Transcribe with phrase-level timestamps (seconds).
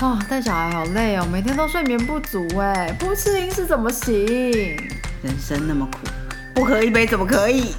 [0.00, 4.14] 哦，带小孩好累哦，每天都睡眠不足哎，不吃零食怎么行？
[5.22, 5.98] 人生那么苦，
[6.54, 7.74] 不喝一杯怎么可以？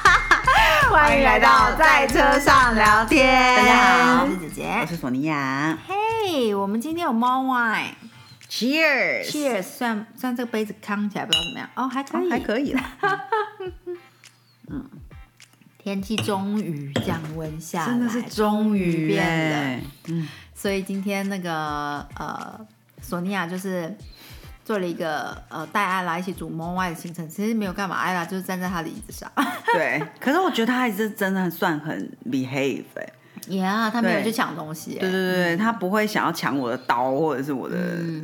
[0.90, 3.56] 欢迎来到在车上聊天。
[3.56, 4.86] 大家好我是姐姐我。
[4.86, 7.88] 是索尼娅嘿，我们今天有猫 wine。
[8.48, 12.90] ，Cheers，Cheers，虽然虽然这个杯子康起来不知道怎么样，哦，还可以，哦还可以啦，
[15.76, 19.82] 天气终于降温下来，真的是终于变耶冷。
[20.08, 22.66] 嗯，所以今天那个呃，
[23.02, 23.94] 索尼娅就是
[24.64, 29.30] 做了一个呃带艾拉一起煮猫外的行程，其实没有干嘛，艾拉就是站在他的椅子上。
[29.72, 30.02] 对。
[30.20, 33.12] 可是我觉得他还是真的算很 behave 哎、
[33.46, 37.76] Yeah，他没有去抢东西耶，对对对，他不会想要抢我的刀或者是我的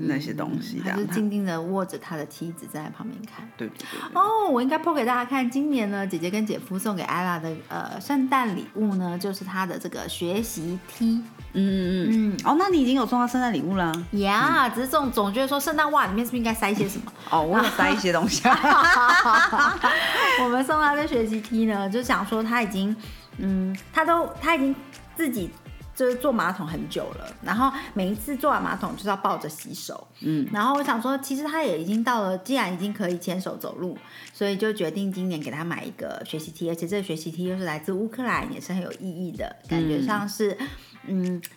[0.05, 3.47] 那些东西，这样他她就静静的握着他的梯子站在旁边看。
[3.59, 11.23] 对对对对哦，我应该 po 给大家看，今年呢，姐姐跟姐夫送给艾拉的呃圣诞礼物呢，就是他的这个学习梯。
[11.53, 12.37] 嗯嗯嗯。
[12.45, 13.93] 哦，那你已经有送他圣诞礼物啦？
[14.13, 17.13] 呀、只是这种总觉得说圣诞袜里面是不是应该塞一些什么？
[17.31, 18.43] 哦，我有塞一些东西。
[20.43, 22.95] 我们送他的学习梯呢，就想说他已经，
[23.39, 24.75] 嗯，他都他已经
[25.17, 25.51] 自己
[25.95, 33.99] 就是坐马桶很久了，然后每一次坐完马桶就是要抱着洗手，嗯，然后我想说，其实他也已经到了，既然已经可以牵手走路，
[34.33, 40.67] 所以就决定今年给他买一个学习梯，而且这个学习梯又是来自乌克兰，也是很有意义的，感觉像是，嗯，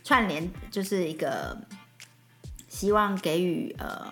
[0.03, 1.57] 串联就是一个。
[2.69, 4.11] 希望给予呃，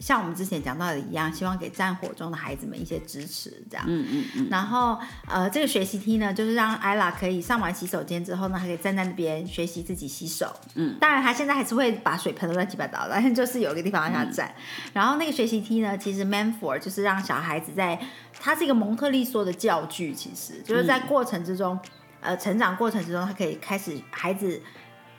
[0.00, 3.86] 像我们之前讲到的一样，希望给战火中的孩子们一些支持，这样。
[3.86, 4.48] 嗯嗯嗯。
[4.50, 10.52] 然后呃，这个学习梯呢，就是让艾拉可以上完洗手间之后呢，还可以站在那边学习自己洗手。
[10.74, 14.52] 嗯，当然他现在还是会把水喷的乱七八糟的，但是就是有一个地方让他站。
[14.92, 17.96] 然后那个学习梯呢，其实 man for 就是让小孩子在，
[18.40, 21.78] 它是一个蒙特利梭的教具，其实就是在过程之中，
[22.20, 24.60] 呃，成长过程之中，他可以开始孩子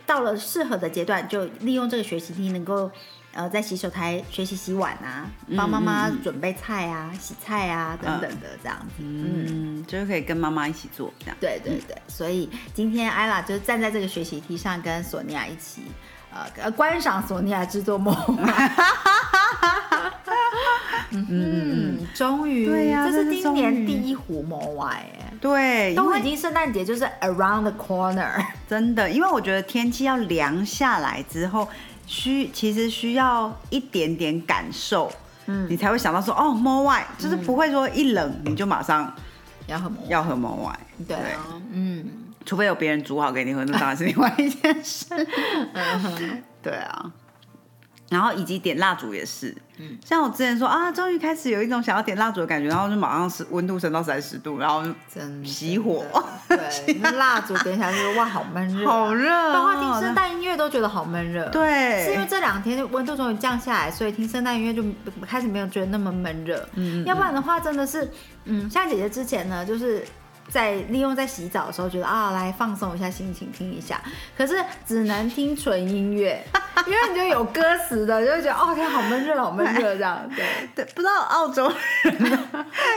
[0.06, 2.92] 到了适合的阶段，就利用这个学习梯能够。
[3.34, 8.88] 呃，在洗手台学习洗碗啊，帮妈妈准备菜啊、洗菜啊等等的这样子。
[8.98, 11.38] 嗯，嗯，就是可以跟妈妈一起做这样。
[11.40, 15.84] 对对对，所以今天艾拉就是站在这个学习梯上，跟索尼娅一起，
[16.34, 18.14] 呃呃，观赏索尼娅制作梦。
[21.12, 28.44] 嗯，终于，对呀这是今年第一壶魔外哎，对，都已经圣诞节就是 around the corner。
[28.68, 31.68] 真的，因为我觉得天气要凉下来之后，
[32.08, 35.12] 需其实需要一点点感受，
[35.48, 39.14] 嗯，你才会想到说哦，魔外就是不会说一冷你就马上
[39.68, 42.06] 要喝魔要喝猫外，对啊，嗯，
[42.46, 45.06] 除非有别人煮好给你喝，那当然是另外一件事。
[46.64, 47.12] 对啊，
[48.12, 49.56] 然后以及点蜡烛也是，
[50.04, 56.04] 像我之前说啊，终于开始有一种想要点蜡烛的感觉，然后就马上是温度升到三十度，然后真熄火，
[56.50, 61.50] 对，那蜡烛点起来就是哇，好闷热啊， 好热哦，包括听圣诞音乐都觉得好闷热。。
[61.52, 64.84] 对，是因为这两天温度终于降下来，所以听圣诞音乐就
[65.26, 66.68] 开始没有觉得那么闷热。
[66.76, 68.12] 嗯，要不然的话真的是，
[68.44, 70.04] 嗯，像姐姐之前呢，就是
[70.52, 74.02] 在利用在洗澡的时候，觉得啊，来放松一下心情，听一下。
[74.38, 76.44] 可是只能听纯音乐，
[76.86, 80.22] 因为你就有歌词的，就会觉得哦天，好闷热，好闷热这样。
[80.36, 80.46] 对，
[80.76, 81.72] 对，不知道澳洲
[82.04, 82.40] 人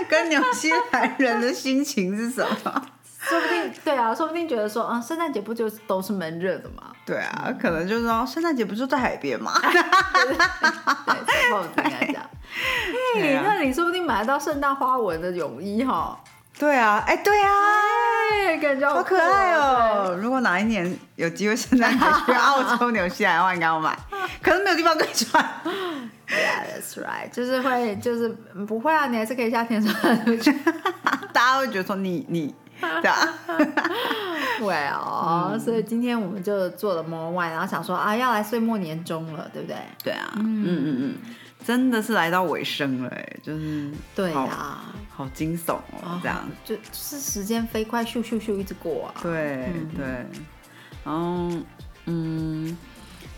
[0.08, 2.82] 跟纽西兰人的心情是什么？
[3.20, 6.92] 说不定对啊，说不定觉得说，嗯，圣诞节不就都是闷热的吗？
[7.06, 9.52] 对啊，可能就是说圣诞节不就在海边吗？
[13.42, 16.18] 那你说不定买得到圣诞花纹的泳衣哈。
[16.58, 17.50] 对啊，哎，对啊，
[18.46, 20.16] 哎，感觉好可爱哦！
[20.20, 23.96] 如果哪一年有机会圣诞节去澳洲、纽西兰的话，应该要买，
[24.40, 25.44] 可是没有地方可以穿。
[26.28, 28.28] Yeah, that's right，就是会，就是
[28.66, 30.52] 不会啊，你还是可以夏天穿出去。
[31.32, 33.28] 大家会觉得说你你对啊，
[34.60, 39.76] Well，、所以今天我们就做了 more wine，然后想说啊，要来岁末年终了，对不对？
[40.02, 41.14] 对啊，嗯嗯嗯，
[41.64, 46.46] 真的是来到尾声了，哎，就是对啊，好惊悚哦，这样。
[46.62, 49.14] 就就是时间飞快，咻咻咻一直过啊。
[49.22, 50.04] 对、对，
[51.02, 51.50] 然后
[52.04, 52.76] 嗯，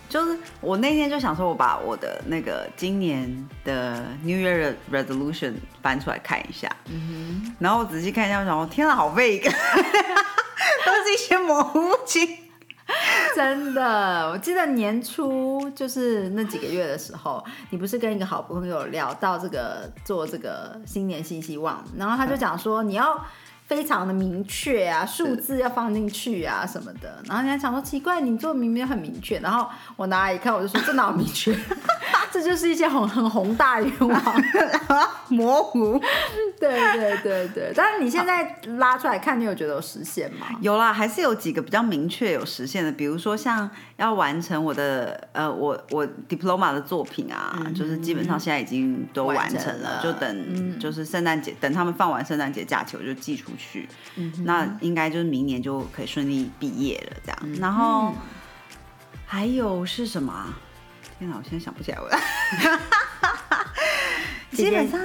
[0.08, 9.44] 就是我那天就想说，我把我的那个今年的 New Year Resolution 翻出来看一下，嗯哼然后我仔细看一下，我想说，天啊，好 vague，
[10.84, 12.28] 都是一些模糊不清。
[13.34, 23.20] 真的，我记得年初就是那几个月的时候，你不是跟一个好朋友聊到这个做这个新年新希望，然后他就讲说你要
[23.66, 31.52] 非常的明确啊，数字要放进去啊什么的，然后人家想说奇怪，你做明明很明确，然后我拿来一看，我就说这哪有明确，
[32.36, 34.42] 这这就是一些很很宏大的愿望，
[35.28, 35.98] 模糊。
[36.60, 40.46] 对对对对，但是你现在拉出来看，你有觉得有实现吗？
[40.60, 53.88] 有啦，还是有几个比较明确有实现的，比如说像要完成我的呃，我我 diploma 的作品啊，就是基本上现在已经都完成了，就等就是圣诞节，等他们放完圣诞节假期，我就寄出去。
[54.44, 57.60] 那应该就是明年就可以顺利毕业了，这样。
[57.60, 58.12] 然后
[59.26, 60.54] 还有是什么？
[61.18, 62.10] 天哪，我现在想不起来了。
[64.52, 65.00] 基本上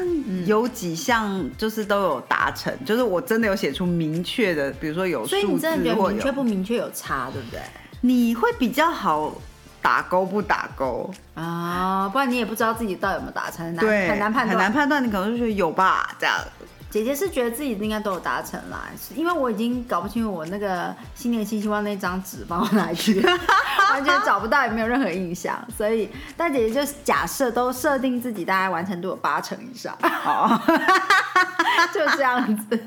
[0.46, 7.60] 有几项就是都有达成，就是我真的有写出明确的，比如说有数字，所以你真的觉得明确不明确有差，对不对？
[8.02, 9.36] 你会比较好
[9.81, 14.50] 打勾不打勾啊，不然你也不知道自己到底有没有达成，很难对，很难判断。
[14.50, 16.38] 很难判断，你可能就觉得有吧，这样。
[16.91, 23.31] 姐姐是觉得自己应该都有达成啦，因为我已经搞不清楚我那个新年新希望那张纸放到哪里去了，
[23.91, 25.57] 完全找不到，也没有任何印象。
[25.75, 30.59] 所以，但姐姐就假设都设定自己大概完成度有八成以上，哦
[31.93, 32.79] 就这样子。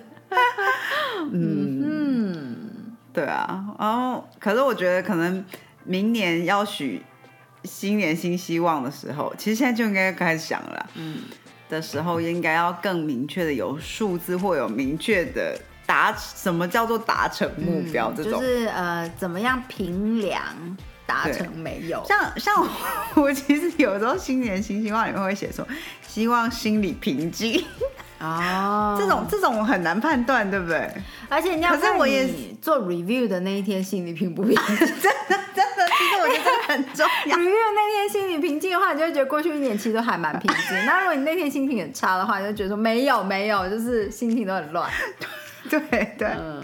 [1.32, 3.64] 嗯嗯，对啊。
[3.78, 5.42] 然后，可是我觉得可能
[5.84, 7.02] 明年要许
[7.64, 10.86] 新年新希望的时候，其实现在就应该开始想了。
[10.94, 11.22] 嗯。
[11.69, 20.43] 的时候，应该要更明确的有数字或有明确的达什么叫做达成目标这种，就是呃怎么样评量
[21.06, 22.02] 达成没有？
[22.08, 22.55] 像像
[23.14, 25.66] 我其实有时候新年新希望里面会写说，
[26.06, 27.62] 希望心理平静。
[28.20, 30.90] 哦， 这种这种我很难判断，对不对？
[31.28, 34.87] 而且你要看你做 review 的那一天心里平不平静，真
[35.28, 37.37] 的真的， 其实我觉得很重要。
[37.37, 40.76] review 那天心里平静的话，你就会觉得过去一年其实都还蛮平静。
[40.87, 44.91] 那如果你那天心情很差的话，你就觉得说没有没有，就是心情都很乱。
[45.70, 45.81] 对
[46.19, 46.62] 对，嗯，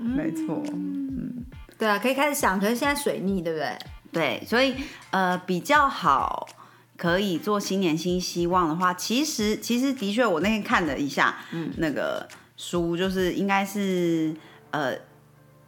[0.00, 1.44] 没错，嗯，
[1.78, 3.78] 对啊，可以开始想，可是现在水逆，对不对？
[4.12, 4.74] 对，所以
[5.10, 6.48] 呃比较好。
[6.96, 12.28] 可以做新年新希望的话，其实其实的确，我那天看了一下，嗯，那个
[12.58, 14.34] 书就是应该是
[14.70, 14.94] 呃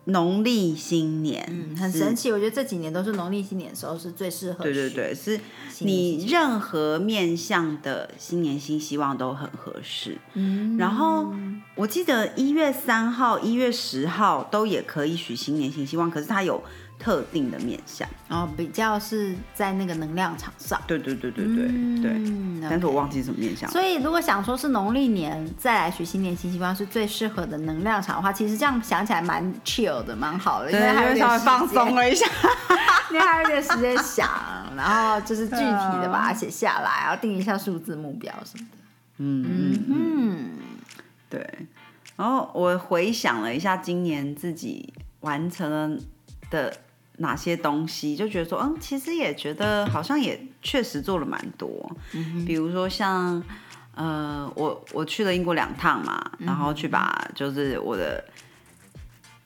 [0.05, 2.33] 农历新年，嗯，很神奇。
[2.33, 4.65] 我觉得这几年都是农历新年的时候是最适合。
[4.65, 5.41] 对对对，是
[5.81, 10.19] 你任何面向的新年新希望都很合适。
[10.35, 11.33] 嗯，然后
[11.75, 16.63] 我记得一月三号、一月十号都也可以许新年新希望，可是它有。
[17.03, 20.81] 特定的面相，然后比较是在那个能量场上。
[20.87, 21.67] 对对对对对
[22.01, 22.13] 对，
[22.71, 23.69] 但是我忘记什么面相。
[23.71, 32.25] 所以如果想说是农历年再来学新年新希望是最适合的能量场的话，其实这样想起来蛮 chill 的，蛮好的，因为还有稍微放松了一下，
[33.11, 34.29] 因为还有点时间想，
[34.77, 38.79] 然后就是具体的把它写下来，然后定一下数字目标什么的。
[39.19, 40.51] 嗯嗯嗯，
[41.29, 41.45] 对。
[42.17, 45.99] 然后我回想了一下今年自己完成了
[46.49, 46.73] 的。
[47.19, 51.95] 哪些东西就觉得说，嗯，其实也觉得好像也确实做了蛮多，
[52.47, 53.41] 比如说像，
[53.95, 58.25] 呃，我我去了英国两趟嘛，然后去把就是我的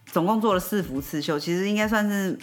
[0.07, 2.39] 总共做了四幅刺绣，其实应该算是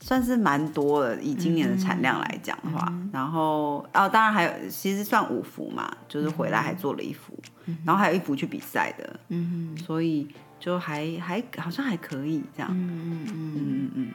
[0.00, 7.36] 算是蛮多的，以今年的产量来讲的话，然后哦，当然还有其实算五幅嘛，就是回来还做了一幅，
[7.84, 10.28] 然后还有一幅去比赛的，嗯所以
[10.60, 13.26] 就还还好像还可以这样，嗯嗯。
[13.26, 14.08] 嗯嗯嗯。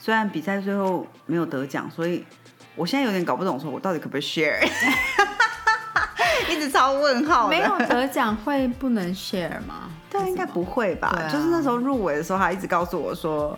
[0.00, 2.24] 虽然比赛最后没有得奖，所以
[2.74, 4.58] 我现在有点搞不懂，说我到底可不可以 share？
[6.48, 7.48] 一直超问号。
[7.48, 9.90] 没有得奖会不能 share 吗？
[10.10, 11.28] 对，应该不会吧？
[11.30, 13.56] 就是那时候入围的时候，他一直告诉我说，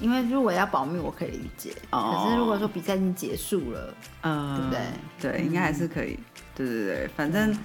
[0.00, 1.72] 因为入围要保密，我可以理解。
[1.90, 4.80] 可是如果说比赛已经结束了，嗯，对不对？
[5.38, 6.18] 对，应该还是可以。
[6.54, 7.56] 对对对，反正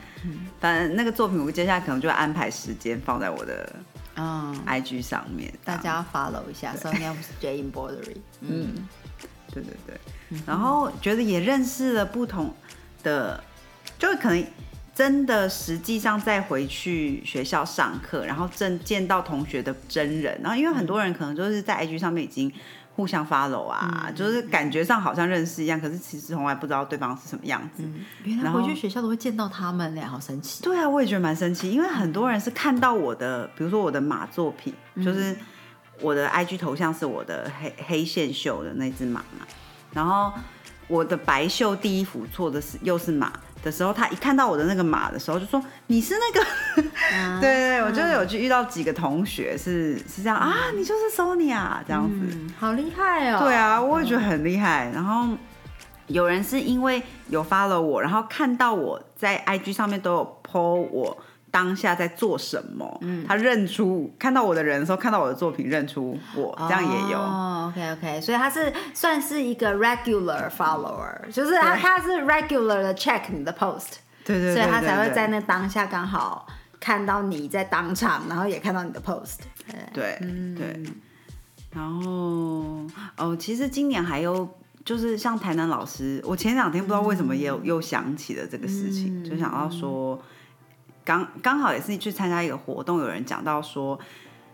[0.60, 3.76] 反正那个作品，我接下来可能就会安排时间放在我的。
[4.16, 8.18] 嗯，IG 上面大家 follow 一下，So now is Jay Embroidery。
[8.42, 8.88] 嗯，
[9.52, 12.54] 对对对，然后觉得也认识了不同
[13.04, 13.44] 的，
[14.00, 14.46] 就可能
[14.94, 22.52] 真的实际上再回去学校上课，然后正见到同学的真人，然后因为很多人可能就是在 IG 上面已经。
[22.96, 27.84] 互相 follow 啊，就是感觉上好像认识一样，可是其实从来不知道对方是什么样子。
[28.24, 30.64] 原来回去学校都会见到他们嘞，好神奇。
[30.64, 34.74] 对啊，我也觉得蛮神奇，因为很多人是看到我的，比如说我的马作品，
[35.04, 35.36] 就是
[36.00, 39.46] 我的 IG 头像是我的黑黑线秀的那只马嘛，
[39.92, 40.32] 然后
[40.88, 43.32] 我的白袖第一幅错的是又是马。
[43.64, 46.48] 的时候，他一看到我的那个马的时候，就说：“你是那个？”
[47.42, 53.40] 对 对对，我就有去遇到几个同学是是这样啊，你就是 Sonia 这样子，好厉害哦！
[53.40, 54.92] 对啊，我也觉得很厉害。
[54.94, 55.36] 然后
[56.06, 61.18] 有人是因为有 follow 我，然后看到我在 IG 上面都有 po 我。
[61.56, 67.18] 当下在做什么，嗯，他认出看到我的人的时候，看到我的作品认出我，这样也有。
[67.18, 73.94] 哦，OK OK，所以他是算是一个 regular follower，就是他他是 regular 的 check 你的 post，
[74.26, 76.46] 对对，所以他才会在那当下刚好
[76.78, 79.38] 看到你在当场，然后也看到你的 post。
[79.94, 80.20] 对
[80.58, 80.84] 对，
[81.72, 82.86] 然后
[83.16, 84.46] 哦，其实今年还有
[84.84, 90.22] 就是像台南老师，我前两天不知道为什么也有、又想起了这个事情，就想到说，
[91.06, 93.98] 刚刚好也是去参加一个活动，有人讲到说，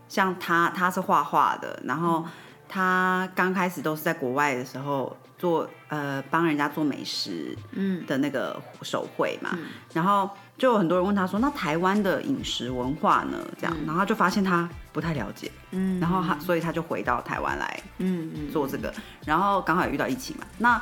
[0.09, 2.25] 像他他是画画的，然后
[2.67, 8.05] 他刚开始都是在国外的时候做呃帮人家做美食嗯。
[8.05, 9.57] 的那个手绘嘛，
[9.93, 13.37] 然后就有很多人问他说，那台湾的饮食文化呢？
[13.57, 18.93] 这样，然后他就发现他不太了解，嗯，然后他所以他就回到台湾来，嗯嗯做这个，
[19.25, 20.81] 然后刚好也遇到疫情嘛，那。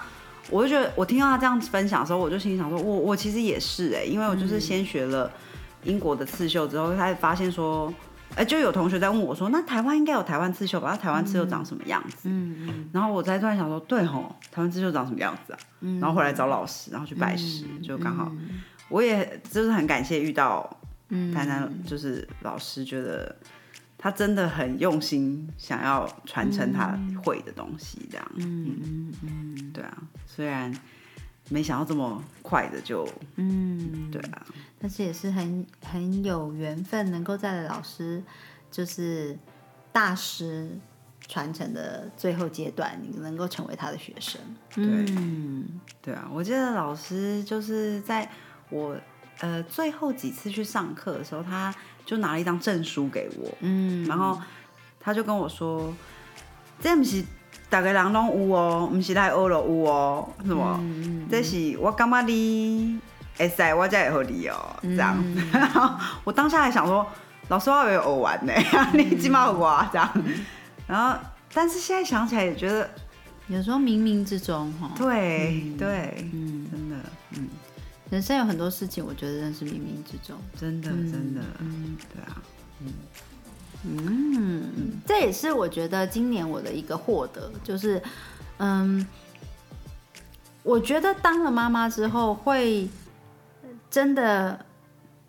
[0.51, 5.31] 我就觉得，我听到他这样分享的时候，我就心里想说，我我其实也是哎、因为我就是先学了
[5.83, 7.93] 英国的刺绣之后，开始发现说，
[8.35, 10.91] 哎、就有同学在问我说，那台湾应该有台湾刺绣吧？
[10.91, 12.29] 那台湾刺绣长什么样子？
[12.29, 12.89] 嗯嗯。
[12.93, 15.59] 然后我才突然想说，对吼，台湾刺绣长什么样子啊？
[15.99, 18.31] 然后回来找老师，然后去拜师，就刚好，
[18.89, 20.69] 我也就是很感谢遇到
[21.33, 23.35] 台南就是老师，觉得
[23.97, 28.31] 他真的很用心，想要传承他会的东西，这样。
[28.35, 30.71] 嗯嗯嗯，对啊，虽然
[31.49, 34.45] 没想到这么快的就，嗯，对啊，
[34.79, 38.23] 但是也是很很有缘分，能够在老师
[38.69, 39.37] 就是
[39.91, 40.69] 大师
[41.27, 44.39] 传承的最后阶段，你能够成为他的学生。
[44.75, 48.29] 嗯，对啊，我记得老师就是在
[48.69, 48.95] 我
[49.39, 51.73] 呃最后几次去上课的时候，他
[52.05, 54.39] 就拿了一张证书给我，嗯，然后
[54.99, 55.93] 他就跟我说，
[56.79, 57.23] 这不是
[57.69, 60.79] 大家人拢有哦，不是来学就有哦，什么，
[61.29, 62.99] 这是我感觉你
[63.37, 65.23] 会使，我才会给你哦，这样，
[66.23, 67.05] 我当下还想说，
[67.49, 68.53] 老师我以为学完呢，
[68.93, 70.09] 你起码有我这样，
[70.87, 71.17] 然后
[71.53, 72.89] 但是现在想起来也觉得，
[73.47, 76.95] 有时候冥冥之中哈，对、对，嗯，真的，
[77.31, 77.47] 嗯。
[78.09, 80.35] 人生有很多事情，我觉得真的是冥冥之中。
[80.59, 82.41] 真的，真的，嗯，对啊，
[82.81, 82.91] 嗯，
[83.83, 85.01] 嗯。
[85.05, 88.01] 这也是我觉得今年我的一个获得，就是，
[88.57, 89.05] 嗯，
[90.63, 92.87] 我觉得当了妈妈之后，会
[93.89, 94.63] 真的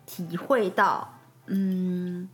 [0.05, 1.11] 体会到，
[1.47, 2.29] 嗯，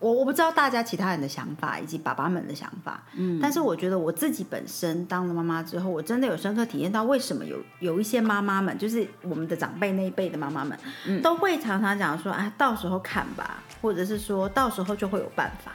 [0.00, 10.76] 我我不知道大家其他人的想法，以及爸爸们的想法，嗯，但是我觉得我自己本身当了妈妈之后，我真的有深刻体验到，为什么有有一些妈妈们，就是我们的长辈那一辈的妈妈们，
[11.22, 15.72] 都会常常讲说，啊，到时候看吧，或者是说到时候就会有办法，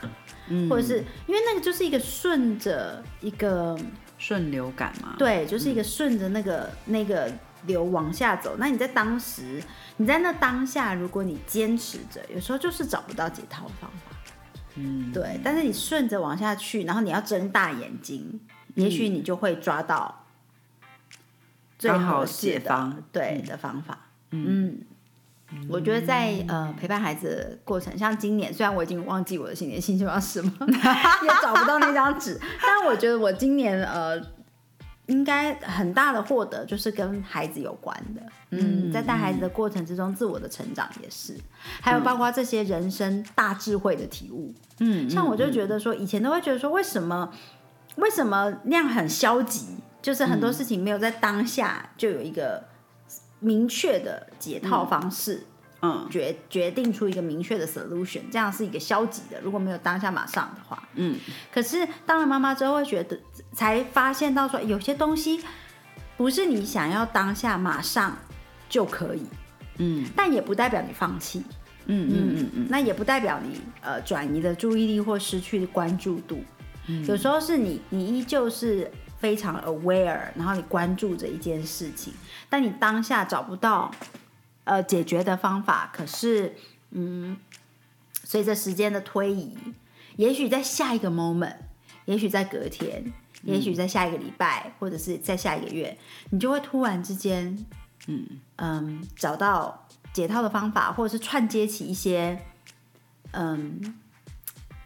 [0.50, 3.78] 嗯，或者是因为那个就是一个顺着一个
[4.18, 7.32] 顺流感嘛，对，就是一个顺着那个、那个
[7.68, 8.56] 流往下走。
[8.58, 9.62] 那你在当时，
[9.98, 14.15] 你在那当下，如果你坚持着，有时候就是找不到解套方法。
[14.76, 18.40] 嗯，对，但是你顺着往下去，然后你要睁大眼睛，
[18.76, 20.26] 也许你就会抓到
[21.78, 23.98] 最好解方对的方法。
[24.32, 24.80] 嗯，
[25.70, 34.35] 我觉得在呃陪伴孩子的过程，像今年，虽然我已经忘记我的新年新希望是什么， 也找不到那张纸，但我觉得我今年呃。
[35.08, 38.22] 应该很大的获得就是跟孩子有关的，
[38.52, 41.38] 嗯，在带孩子的过程之中，自我的成长也是，
[41.82, 47.32] 还有包括这些人生大智慧的体悟，嗯，像我就觉得说，以前都会觉得说，为什么
[47.98, 49.76] 为什么那样很消极？
[50.02, 52.64] 就是很多事情没有在当下就有一个
[53.40, 55.55] 明确的解套方式，嗯，
[56.10, 59.40] 决决定出一个明确的 solution，这样是一个消极的。
[59.42, 61.18] 如果没有当下马上的话，嗯，
[61.54, 63.20] 可是当了妈妈之后，会觉得
[63.54, 65.42] 才发现到说，有些东西
[66.18, 68.18] 不是你想要当下马上
[68.68, 69.24] 就可以，
[69.78, 71.44] 嗯，但也不代表你放弃。
[71.88, 76.44] 嗯嗯嗯嗯，那也不代表你呃转移的注意力或失去关注度。
[76.88, 82.12] 嗯有时候是你你依旧是非常 aware，然后你关注着一件事情，
[82.50, 83.92] 但你当下找不到
[84.66, 85.90] 呃解决的方法。
[85.94, 86.56] 可是
[86.92, 87.38] 嗯，
[88.24, 89.58] 随着时间的推移，
[90.18, 91.56] 也许在下一个 moment，
[92.06, 95.98] 也许在隔天，也许在下一个礼拜，或者是在下一个月，
[96.30, 97.66] 你就会突然之间
[98.08, 98.26] 嗯
[98.58, 102.40] 嗯，找到解套的方法，或者是串接起一些
[103.32, 103.96] 嗯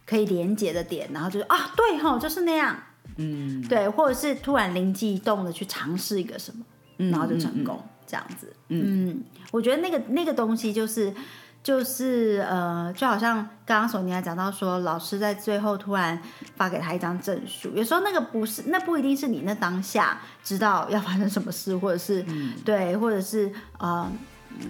[0.06, 2.76] 可以连接的点，然后就是啊，对哈，就是那样，
[3.18, 6.66] 嗯，对，或者是突然灵机一动的去尝试一个什么，
[6.98, 7.80] 嗯然后就成功，
[8.10, 8.52] 这样子。
[8.70, 11.14] 嗯，我觉得那个那个东西就是
[11.62, 16.20] 就是呃，就好像刚刚索尼娅讲到说，老师在最后突然
[16.56, 22.26] 发给他一张证书，有时候那个不是，那不一定是你那当下知道要发生什么事，或者是、
[22.66, 24.10] 对，或者是呃，
[24.58, 24.68] 嗯，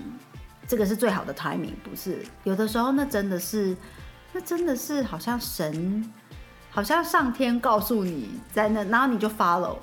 [0.67, 2.25] 这个是最好的 timing，不是？
[2.43, 3.77] 有的时候那真的是，
[4.33, 6.11] 那真的是好像神，
[6.71, 9.77] 好像上天告诉你在那，然后你就 follow，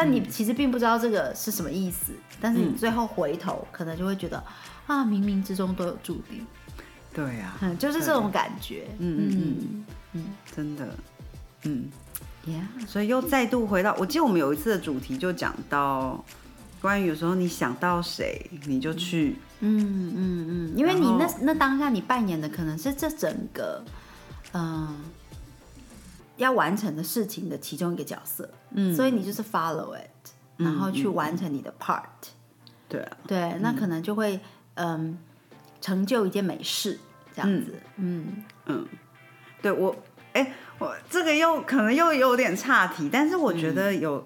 [0.00, 4.40] 但你其实并不知道这个是什么意思，但是你最后回头可能就会觉得
[4.86, 6.46] 啊，冥冥之中都有注定。
[7.12, 8.86] 对呀、嗯，就是这种感觉。
[9.00, 10.24] 嗯嗯嗯嗯。
[10.54, 10.88] 真的，
[11.64, 11.90] 嗯。
[12.46, 16.24] ，Yeah，所以又再度回到，我记得我们有一次的主题就讲到，
[16.80, 20.14] 关于有时候你想到谁，你就去，嗯。
[20.14, 23.82] 嗯嗯，因为你那那当下你扮演的可能是这整个，
[24.52, 24.96] 嗯、
[26.36, 32.02] 要完成的事情的其中一个角色，嗯，所以你就是 follow it，然后去完成你的 part，、
[32.88, 34.38] 对啊，对，那可能就会
[34.74, 35.18] 嗯
[35.80, 36.98] 成就一件美事，
[37.34, 38.44] 这样子，嗯。
[38.66, 38.86] 嗯。
[39.60, 39.92] 对我，
[40.34, 44.24] 哎、我这个又可能又有点岔题，但是我觉得有，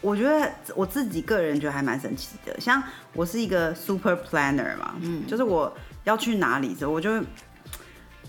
[0.00, 2.60] 我觉得我自己个人觉得还蛮神奇的。
[2.60, 2.80] 像
[3.14, 7.26] 我是一个 super planner 嘛，嗯，就是我要去哪里之后，我就会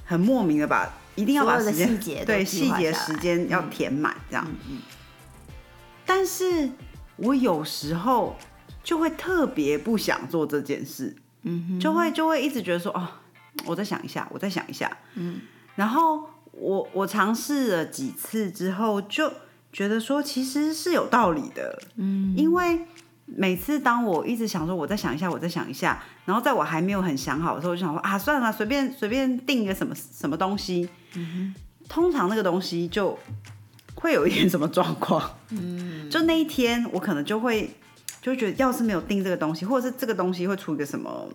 [0.04, 4.48] 很莫名的把一定要把时间细节对细节时间要填满这样。
[4.68, 4.80] 嗯
[6.06, 6.70] 但是
[7.18, 8.36] 我有时候
[8.84, 13.08] 就会特别不想做这件事，嗯，就会就会一直觉得说，哦，
[13.66, 15.42] 我再想一下，我再想一下，嗯，
[15.76, 19.32] 然后我我尝试了几次之后，就
[19.74, 22.86] 觉得说其实是有道理的，嗯，因为
[23.26, 31.56] 每次当我一直想说我再想一下，我再想一下，然后在我还没有很想好的时候，我就想说啊，算了，随便随便定一个什么什么东西，嗯
[31.88, 33.18] 通常那个东西就
[34.06, 35.20] 会有一点什么状况，
[35.50, 37.72] 嗯，就那一天我可能就会
[38.22, 41.28] 就会觉得，要是没有定这个东西，或者是这个东西会出一个什么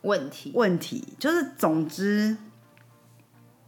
[0.00, 2.34] 问题问题，就是总之，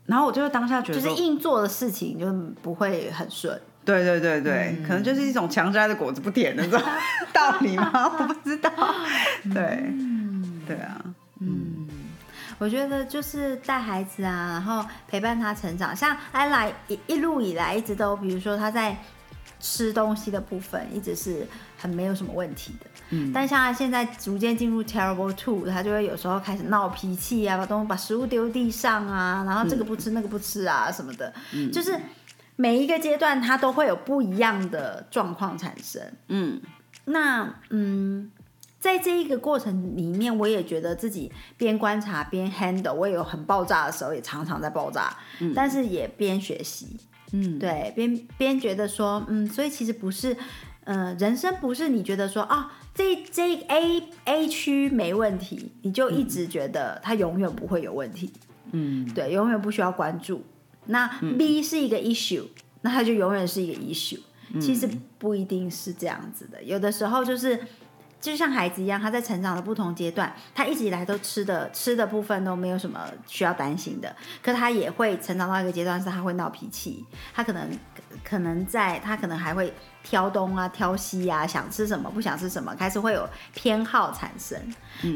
[0.07, 2.33] 然后我就会当下觉得，就是硬做的事情就
[2.63, 3.61] 不会很顺。
[3.85, 6.81] 对对对对，可能就是一种强摘的果子不甜的这种
[7.35, 8.11] 道理吗？
[8.19, 8.71] 我不知道。
[9.53, 9.93] 对，
[10.67, 11.05] 对啊，
[12.59, 15.95] 我觉得就是带孩子啊，然后陪伴他成长。
[15.95, 18.97] 像艾拉一一路以来一直都，比如说他在
[19.61, 21.47] 吃东西的部分，一直是
[21.79, 22.87] 很没有什么问题的。
[23.11, 31.33] 嗯，但像他现在逐渐进入 terrible two，他就会有时候开始闹脾气啊，把东西把食物丢地上啊，然后这个不吃、那个不吃啊什么的，
[31.73, 31.99] 就是
[32.57, 36.03] 每一个阶段他都会有不一样的状况产生。
[36.29, 36.61] 嗯
[37.07, 38.31] 那嗯，
[38.85, 45.17] 在这一个过程里面，我也觉得自己边观察边 handle，我也有很爆炸的时候，也常常在爆炸，
[45.55, 46.99] 但是也边学习，
[47.33, 50.37] 嗯，对，边边觉得说，嗯，所以其实不是，
[50.85, 58.31] 呃，人生不是你觉得说啊，这这 A A 区没问题，你就一直觉得它永远不会有问题，
[58.73, 60.45] 嗯，对，永远不需要关注。
[60.85, 62.45] 那 B 是一个 issue，、
[62.83, 64.21] 那它就永远是一个 issue。
[64.61, 67.59] 其实不一定是这样子的，有的时候就是
[68.25, 77.69] 就像孩子一样，他在成长的不同阶段，他一直以来都吃的吃的部分都没有什么需要担心的，可他也会成长到一个阶段，是他会闹脾气，他可能
[78.25, 79.71] 可能在他可能还会
[80.03, 84.59] 挑东啊、挑西啊，想吃什么不想吃什么，开始会有偏好产生。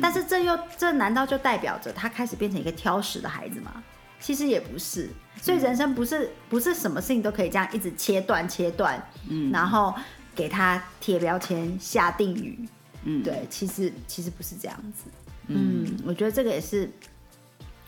[0.02, 3.82] 但是这又这难道就代表着他开始变成一个挑食的孩子吗？
[4.20, 5.08] 其实也不是，
[5.40, 9.94] 所以人生不是不是什么事情都可以这样一直切断切断，嗯，然后
[10.34, 12.68] 给他贴标签下定语，
[13.04, 13.22] 嗯。
[13.22, 15.10] 对，其实其实不是这样子，
[15.48, 16.90] 嗯，我觉得这个也是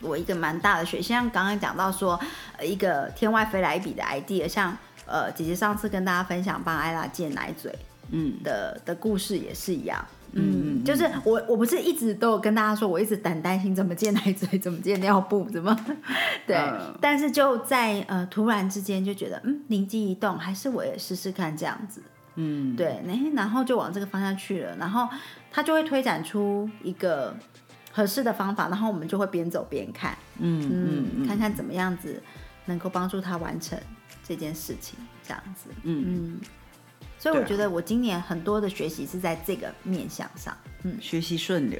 [0.01, 2.19] 我一个蛮大的学习，像刚刚讲到说，
[2.57, 7.73] 呃，一个天外飞来一笔的 idea，像呃姐姐上次跟大家分享帮艾拉戒奶嘴，
[8.09, 8.41] 嗯。
[8.43, 10.03] 的的故事也是一样。
[10.33, 15.77] 嗯嗯，就是我我不是一直都有跟大家说，我一直很担心怎么戒奶嘴，怎么戒尿布，怎么
[16.47, 16.97] 对，嗯。
[17.01, 22.01] 但是就在呃突然之间就觉得，嗯，灵机一动，还是我也试试看这样子，
[22.41, 25.07] 嗯，对，哎，然后就往这个方向去了，然后
[25.51, 27.35] 他就会推展出一个
[27.91, 32.21] 合适的方法，然后我们就会边走边看，嗯嗯嗯，看看怎么样子
[32.65, 33.79] 能够帮助他完成
[34.23, 36.41] 这件事情，这样子，嗯嗯。
[37.19, 41.79] 所以我觉得我今年很多的学习是在这个面向上，嗯，学习顺流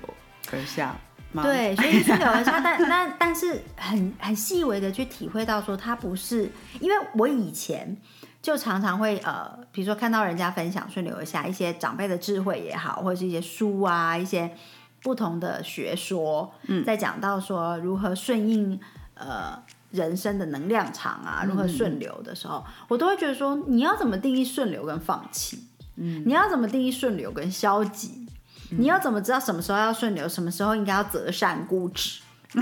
[0.52, 0.95] 而下？，
[1.41, 7.97] 对，学习顺流而下，但但但是很很细微的去体会到说，它不是因为我以前
[8.41, 14.56] 就常常会呃，比如说看到人家分享顺流而下一些长辈的智慧也好，或者是一些书啊，一些
[15.04, 18.80] 不同的学说，嗯，在讲到说如何顺应
[19.15, 19.62] 呃。
[19.91, 25.65] 人生的能量场啊，如何顺流的时候，我都会觉得说，你要怎么定义顺流跟放弃？
[25.97, 28.25] 嗯，你要怎么定义顺流跟消极？
[28.69, 32.21] 你要怎么知道什么时候要顺流，什么时候应该要择善固执？
[32.54, 32.62] 对，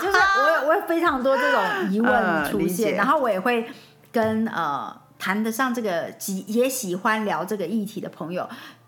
[0.00, 3.70] 就是我有我有非常多这种疑问出现，呃然后我也会
[4.10, 8.42] 跟呃谈得上这个喜也喜欢聊这个议题的朋友，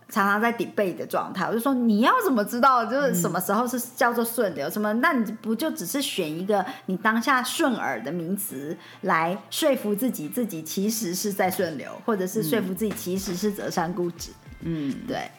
[0.09, 4.69] 常常在 debate 的状态，我就说你要怎么知道就是什么时候是叫做顺流？
[4.69, 4.93] 什么？
[4.95, 14.33] 那你不就只是选一个你当下顺耳的名词来说服自己，自己其实是在顺流，或者是说服自己其实是择善固执？
[14.63, 15.31] 嗯，对。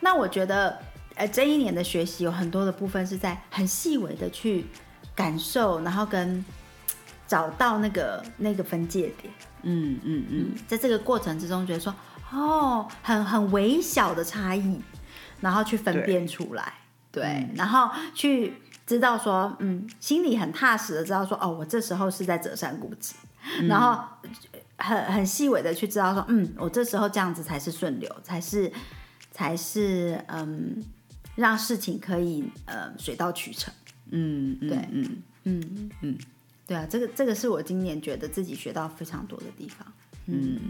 [0.00, 0.78] 那我觉得，
[1.14, 4.66] 呃，这一年的学习有很多的部分是在很细微的去
[5.14, 6.44] 感受，然后跟
[7.26, 9.32] 找到那个那个分界点。
[9.66, 11.94] 嗯嗯嗯，在这个过程之中，觉得说。
[12.32, 14.82] 哦，很很微小的差异，
[15.40, 16.74] 然后去分辨出来，
[17.12, 18.52] 对，然后去
[18.84, 23.14] 知道说，嗯，心里很踏实的知道说，哦，我这时候是在折扇固执，
[23.68, 24.02] 然后
[24.76, 28.72] 很很细微的去知道说，嗯，我这时候这样子才是顺流，才是
[29.30, 30.82] 才是嗯，
[31.36, 33.72] 让事情可以呃水到渠成，
[34.10, 35.22] 嗯，对，嗯。
[35.44, 35.90] 嗯。
[36.00, 36.18] 嗯，
[36.66, 39.86] 对啊，这个这个是我今年觉得自己学到非常多的地方，
[40.26, 40.60] 嗯。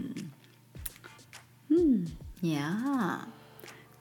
[1.69, 2.07] 嗯。
[2.41, 3.27] 呀，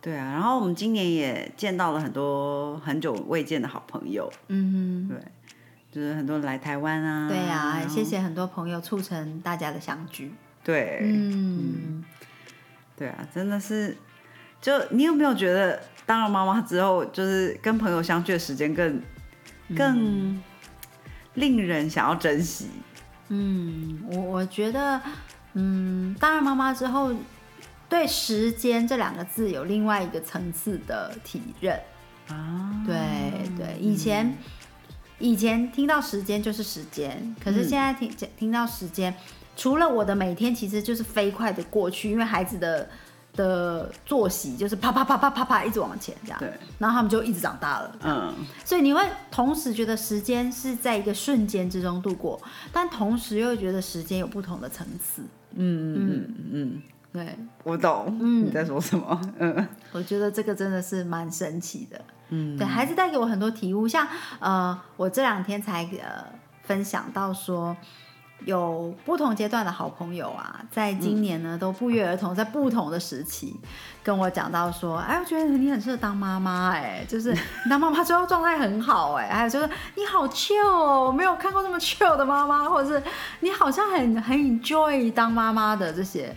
[0.02, 5.18] 对啊，然后我们今年也见到了很多很久未见的好朋友，嗯哼，对，
[5.90, 12.04] 就是很多人来台湾啊，对啊，谢谢很多朋友促成大家的相聚，对，嗯，
[12.94, 13.96] 对啊，真的是，
[14.60, 19.00] 就你有没有觉得当了妈妈之后，就是跟朋友相聚的时间更
[19.74, 20.38] 更
[21.36, 22.68] 令人想要珍惜？
[23.28, 25.00] 嗯，我我觉得，
[25.54, 27.14] 嗯，当了妈妈之后。
[27.88, 31.80] 对“时间”这两个字有另外一个层次的体认
[32.26, 32.96] 啊，对
[33.56, 34.36] 对，以前
[35.20, 39.14] 以前听到时间就是时间，可是现在听听到时间，
[39.56, 42.90] 除了我的每天其实就是飞快的过去，因为孩子的
[43.36, 52.40] 的作息就是啪啪啪啪啪啪一直往前这样，对，然后他们就一直长大了，嗯，所以你会同时觉得时间是在一个瞬间之中度过，
[52.72, 55.22] 但同时又觉得时间有不同的层次，
[55.54, 56.82] 嗯嗯嗯嗯。
[57.12, 59.18] 对，我懂，嗯，你在说什么？
[59.38, 64.06] 嗯，我觉得这个真的是蛮神奇的，嗯，对孩子带给我很多体悟，像
[64.38, 66.26] 呃，我这两天才呃
[66.64, 67.74] 分享到说，
[68.44, 73.58] 有不同阶段的好朋友啊，在今年呢都不约而同在不同的时期
[74.04, 83.02] 跟我讲到说，哎，我觉得你很适合当妈妈，哎，就是你 当妈妈之后状态很好，哎，还有就是你好 chill 哦，没有看过那么 chill 的妈妈，或者是
[83.40, 86.34] 你好像很很 enjoy 当妈妈的这些。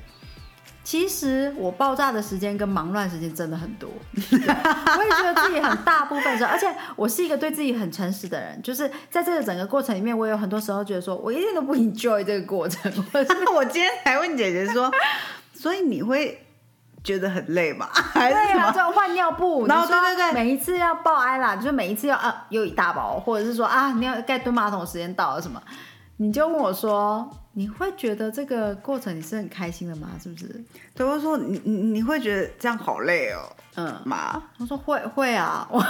[0.90, 12.92] 其实我爆炸的时间跟忙乱时间真的很多， 我也觉得自己很大部分时候，而且我是一个对自己很诚实的人，就是在这个整个过程里面，我有很多时候觉得说我一点都不 enjoy 这个过程。
[13.54, 14.92] 我今天才问姐姐说，
[15.54, 16.44] 所以你会
[17.04, 17.88] 觉得很累吗？
[18.16, 25.62] 对啊，就换尿布，然后对对对，每一次要抱艾拉，就是每一次要啊又一大包，或者是说啊你要该蹲马桶时间到了什么，
[26.18, 27.30] 你就问我说。
[27.54, 30.10] 你会觉得这个过程你是很开心的吗？
[30.22, 30.64] 是不是？
[30.96, 33.42] 对，我说你你你会觉得这样好累哦，
[33.76, 34.42] 嗯吗？
[34.60, 35.90] 我说会会啊，我时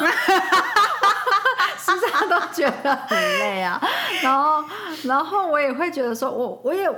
[2.11, 3.79] 常都觉得很累啊。
[4.23, 4.63] 然后
[5.03, 6.89] 然后我也会觉得说，我我也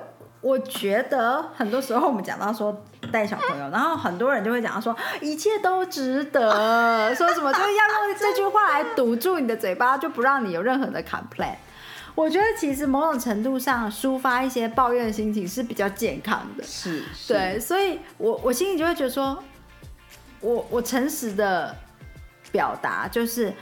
[0.42, 11.56] 我觉得很多时候我们讲到说带小朋友，然后很多人就会讲到说一切都值得，说什么就是要用这句话来堵住你的嘴巴，就不让你有任何的 complain。
[12.14, 19.42] 我觉得其实某种程度上抒发一些抱怨的心情是比较健康的，是，对，所以我我心里就会觉得说，
[20.42, 21.76] 我我诚实的
[22.52, 23.54] 表达就是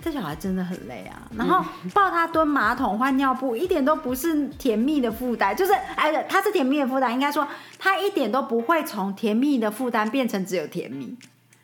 [0.00, 7.46] 这小孩真的很累啊，然后抱他蹲马桶换尿布一点都不是甜蜜的负担，就是哎，他是甜蜜的负担，应该说
[7.78, 11.16] 他一点都不会从甜蜜的负担变成只有甜蜜，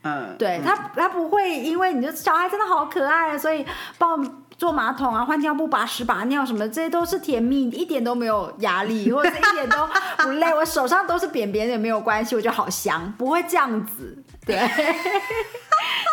[0.02, 3.64] 嗯，对他他不会因为你就小孩真的好可爱，所以
[3.96, 4.18] 抱。
[4.62, 9.76] 坐马桶啊，换尿布、拔屎拔尿什么，这些都是甜蜜，一点都没有压力， 或者是一点都
[10.18, 10.54] 不累。
[10.54, 14.56] 我手上都是扁扁的，没有关系，我就好香，不会这样子，对。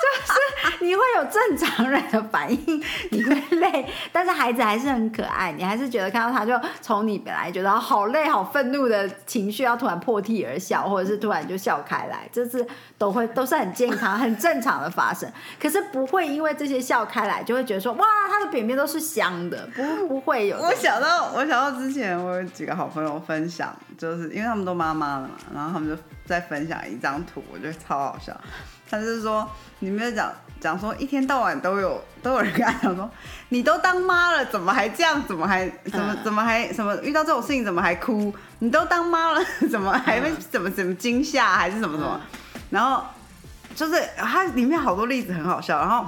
[0.02, 12.66] 就是你会有正常人的反应，你会累，但是孩子还是很可爱，你还是觉得看到他就从你本来觉得好累、好愤怒的情绪，要突然破涕而笑，或者是突然就笑开来，这是
[12.98, 15.30] 都会都是很健康、很正常的发生。
[15.60, 20.58] 可是不会因为这些笑开来，就会觉得说哇，他的扁扁都是香的，不不会有。
[20.58, 28.36] 我想到我想到之前我有几个好朋友分享，就是因为他们都妈妈了嘛，然后他们就在分享一张图，我觉得超好笑。
[28.90, 29.48] 他就是说，
[29.80, 33.10] 你没有讲讲说，一天到晚都有都有人跟他讲说，
[33.50, 35.22] 你都当妈了，怎么还这样？
[35.28, 36.96] 怎么还怎么怎么还什么？
[37.02, 38.34] 遇到这种事情怎么还哭？
[38.60, 42.20] 你都当妈了， 怎么还会怎么怎么惊吓还是什么什么？
[42.70, 43.04] 然后
[43.76, 46.06] 就是他里面好多例子很好笑，然后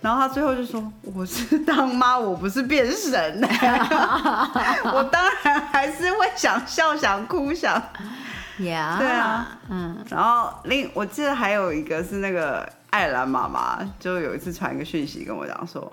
[0.00, 3.40] 然后他最后就说，我是当妈，我不是变神，
[4.92, 7.82] 我当然还是会想笑、想哭、想。
[8.58, 15.90] 呀，对啊，嗯，然后另我记得还有一个是那个爱尔兰妈妈，就有一次传一个讯息跟我讲说，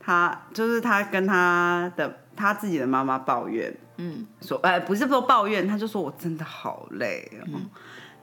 [0.00, 7.60] 她就是她跟她的她自己的妈妈抱怨，嗯，说哎不是说抱怨，她就说我真的好累哦，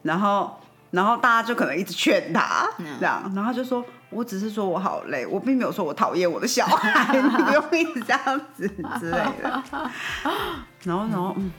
[0.02, 0.60] 然后
[0.92, 8.68] 然后大家就可能一直劝她这样，然后她就说我只是说我好累，我并没有说我讨厌我的小孩，你不用一直这样子
[9.00, 9.64] 之类的，
[10.84, 11.52] 然后然后嗯。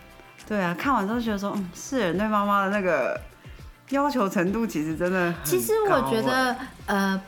[0.46, 3.20] 对啊，看完之后觉得说，嗯，世人对妈妈的那个
[3.90, 7.22] 要求程度其实真的很其实我觉得，呃，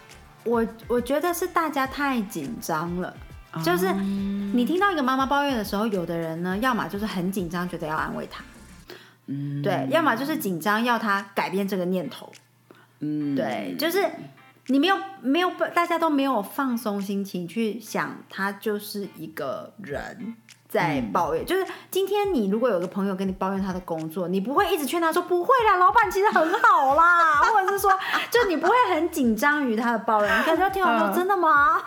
[0.45, 3.15] 我我觉得是大家太紧张了。
[3.65, 8.45] 就是你听到一个妈妈抱怨的时候，有的人呢，要么就是很紧张，觉得要安慰她，
[9.29, 12.31] 嗯，对；要么就是紧张，要她改变这个念头，
[13.01, 14.05] 嗯，对，就是
[14.67, 20.35] 你没有没有，大家都没有放松心情去想，他就是一个人
[20.69, 21.45] 在抱怨。
[21.45, 27.91] 就是今天你如果有个朋友跟你抱怨他的工作，你不会一直劝他说不会啦，老板其实很好啦，或者是说，
[28.31, 31.81] 就你不会很紧张于他的抱怨，你可能就听完说嗯真的吗？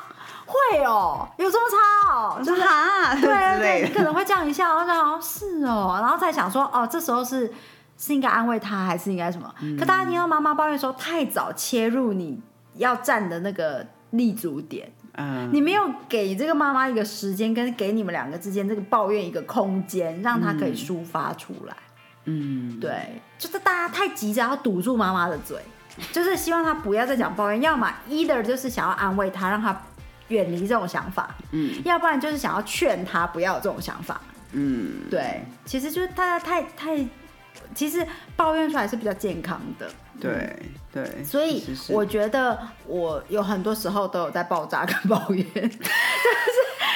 [0.46, 7.54] 会哦，有这么差哦，就是哈，对对对，你可能会这样一下，然后是哦，然后才想说哦，这时候是
[8.00, 9.54] 是应该安慰他，还是应该什么？
[9.78, 12.42] 可大家听到妈妈抱怨说太早切入你
[12.78, 21.76] 要站的那个立足点，嗯，你没有给这个妈妈一个时间，跟给你们两个之间这个抱怨一个空间，让她可以抒发出来。
[22.26, 25.58] 嗯，对，就是大家太急着要堵住妈妈的嘴，
[26.12, 29.76] 就是希望她不要再讲抱怨，要么 either 就是想要安慰她，让她
[30.28, 34.22] 远离这种想法，嗯，要不然就是想要劝她不要有这种想法。
[34.52, 37.06] 嗯，对，其实就是大家太太，
[37.74, 39.90] 其实抱怨出来是比较健康的。
[40.20, 40.56] 对
[40.92, 45.80] 对，所以我觉得我有很多时候都有在爆炸跟抱怨，就是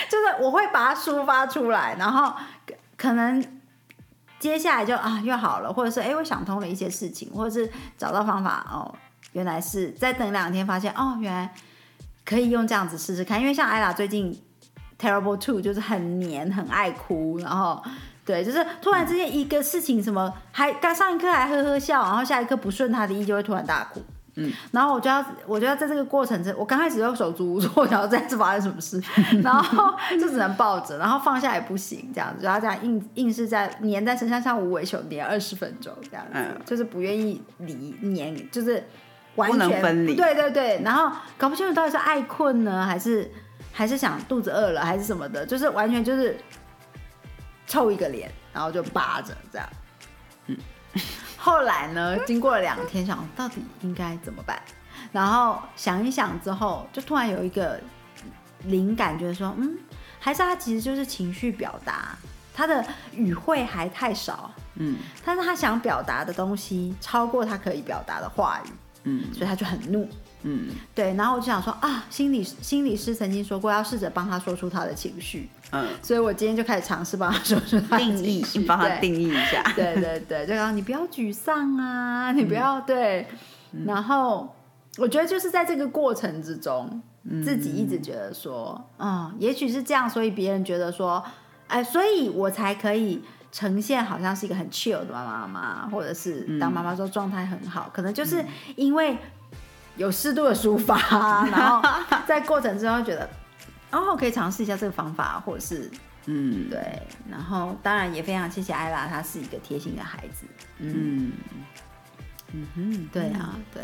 [0.09, 2.33] 就是我会把它抒发出来，然后
[2.65, 3.43] 可可能
[4.39, 8.93] 接下来就啊又好了，或者是哎我想通了一些事情，或者是找到方法哦，
[9.33, 11.53] 原来是再等两天发现哦原来
[12.25, 14.41] 可以用这样子试试看，因为像艾拉最近
[14.99, 17.83] Terrible Two 就是很黏很爱哭，然后。
[18.25, 24.01] 对，就是突然之间一个事情，什么还刚上一刻还呵呵笑，然后下一刻不顺他的意就会突然大哭。
[24.35, 28.99] 嗯，然后我就要，我就要在这个过程中，我刚开始就手足无措， 然后再次发生什么事，
[29.43, 38.83] 然后就只能抱着，然后放下也不行，这样子，就要这样硬硬是在粘在身上，像无尾熊粘二十分钟这样子，嗯就是不愿意离粘，就是
[39.35, 43.29] 完不全能分离对对对，然后搞不清楚到底是爱困呢，还是
[43.71, 46.35] 还是想肚子饿了，还是什么的，就是完全就是
[47.67, 49.69] 臭一个脸，然后就扒着这样。
[50.47, 50.57] 嗯，
[51.37, 54.61] 后来呢，经过了两天，想到底应该怎么办，
[55.11, 57.79] 然后想一想之后，就突然有一个
[58.63, 59.77] 灵感，觉得说，嗯，
[60.19, 62.17] 还是他其实就是情绪表达，
[62.53, 64.97] 他的语汇还太少，嗯。
[65.25, 68.69] 但是他想表达的东西超过他可以表达的话语，
[69.03, 69.33] 嗯。
[69.33, 70.09] 所以他就很怒。
[70.43, 70.69] 嗯。
[70.95, 83.27] 对，然后我就想说啊，心理心理师曾经说过，要试着帮他说出他的情绪，嗯，所以我今天就开始尝试帮他说出他的定义情绪，帮他定义一下，对对对，就刚你不要沮丧啊，你不要、对，
[83.85, 84.55] 然后
[84.97, 87.01] 我觉得就是在这个过程之中，
[87.43, 91.23] 自己一直觉得说，嗯，也许是这样，所以别人觉得说，
[91.67, 98.43] 哎，所以我才可以呈现好像是一个很 chill 的妈妈，或者是当妈妈之后状态很好，可能就是
[98.75, 99.17] 因为
[99.95, 100.97] 有适度的抒发，
[101.51, 101.81] 然后
[102.25, 103.29] 在过程之中觉得，
[103.91, 105.89] 哦，可以尝试一下这个方法，或者是
[106.25, 110.45] 嗯对，然后当然也非常谢谢艾拉，她是一个贴心的孩子。
[110.79, 111.31] 嗯
[112.53, 113.83] 嗯哼，对啊，对，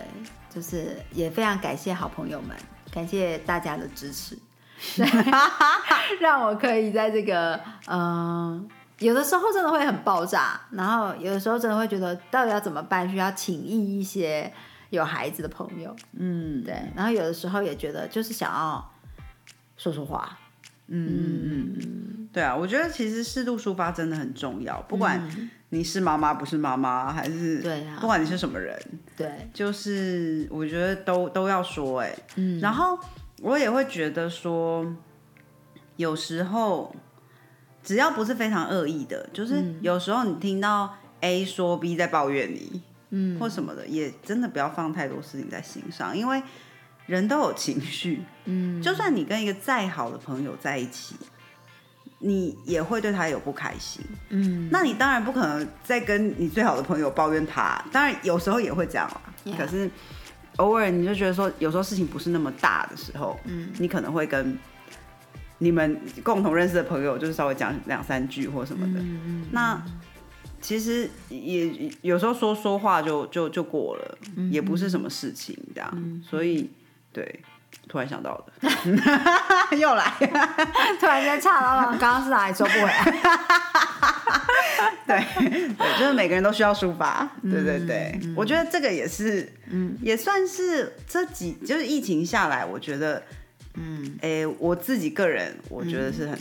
[0.49, 2.55] 就是也非常感谢好朋友们，
[2.91, 4.37] 感谢大家的支持，
[4.95, 5.05] 对，
[6.19, 8.67] 让我可以在这个嗯、
[8.99, 14.51] 有的时候真的会很爆炸，然后有的时候真的会觉得到底要怎么办，需要请益一些
[14.89, 18.91] 有孩子的朋友，嗯对，然后有的时候也觉得就是想要
[19.77, 20.37] 说说话，
[20.87, 21.77] 嗯。
[21.81, 25.21] 嗯，对啊，我觉得其实适度抒发真的很重要，不管
[25.69, 27.97] 你是妈妈不是妈妈，还是对啊。
[27.99, 28.79] 不管你是什么人，
[29.15, 32.97] 对，就是我觉得都都要说哎、嗯，然后
[33.41, 34.85] 我也会觉得说，
[35.95, 36.95] 有时候
[37.83, 46.41] 只要不是非常恶意的，就是有时候你听到 A 说 B 在抱怨你，嗯，或什么的，也真的不要放太多事情在心上，因为
[47.05, 51.15] 人都有情绪，嗯，就算你跟一个再好的朋友在一起。
[52.21, 59.21] 你也会对他有不开心，嗯，那你当然不可能再跟你最好的朋友抱怨他，当然有时候也会这样啦。
[59.45, 59.89] Yeah 可是
[60.57, 64.59] 偶尔你就觉得说，有时候事情不是那么大的时候，嗯，你可能会跟
[65.59, 68.99] 你们共同认识的朋友，就是稍微讲两三句或什么的。
[68.99, 69.47] 嗯。
[69.53, 69.81] 那
[70.61, 74.17] 其实也有时候说说话就就就过了，
[74.51, 76.69] 也不是什么事情这样，所以
[77.11, 77.39] 对，
[77.87, 78.51] 突然想到的，
[79.77, 80.13] 又来，
[80.99, 83.03] 突然间岔到了，刚刚是哪里说不回来？
[85.05, 85.69] 对对，
[85.99, 93.23] 就是每个人都需要抒发，对对对，我觉得这个也是，嗯，也算是这几就是疫情下来，我觉得，
[93.73, 96.37] 嗯，哎，我自己个人我觉得是很。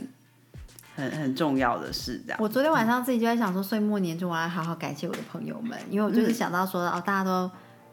[0.99, 2.39] 很很重要的事，这样。
[2.43, 7.49] 我昨天晚上自己就在想说，岁末年终我要好好感谢我的朋友们，因为我就是想到说，哦，大家都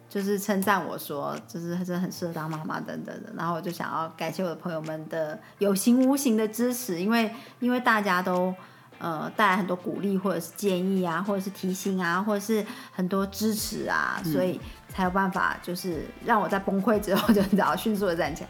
[0.09, 8.51] 就是称赞我说，就是真的很适合当妈妈等等的，然后我就想要感谢我的朋友们的有形无形的支持，因为因为大家都
[8.97, 18.49] 呃带来很多鼓励或者是建议啊，或者是提醒啊，或者是很多支持啊，所以才有办法就是让我在崩溃之后 就只要迅速的站起来。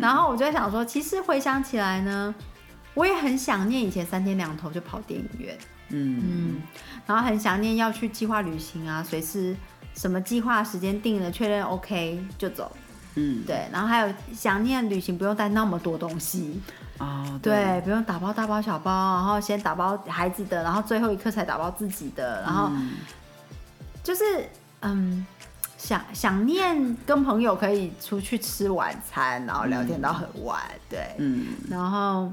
[0.00, 2.34] 然后我就在想说，其实回想起来呢。
[2.94, 5.56] 我也很想念以前三天两头就跑电影院，
[5.90, 6.22] 嗯。
[6.22, 6.62] 嗯，
[7.06, 9.56] 然后很想念要去计划旅行啊，随时
[9.94, 12.70] 什么计划时间定了，确认 OK 就走，
[13.14, 16.60] 嗯，对，然后还有想念旅行不用带那么多东西，
[16.98, 22.70] 哦，对，不用打包大包小包，然后先打包孩子的，然后最后一刻才打包自己的，然后
[24.02, 24.24] 就是
[24.82, 25.26] 嗯，
[25.76, 32.32] 想想念跟朋友可以出去吃晚餐，然后聊天到很晚，对，嗯，然后。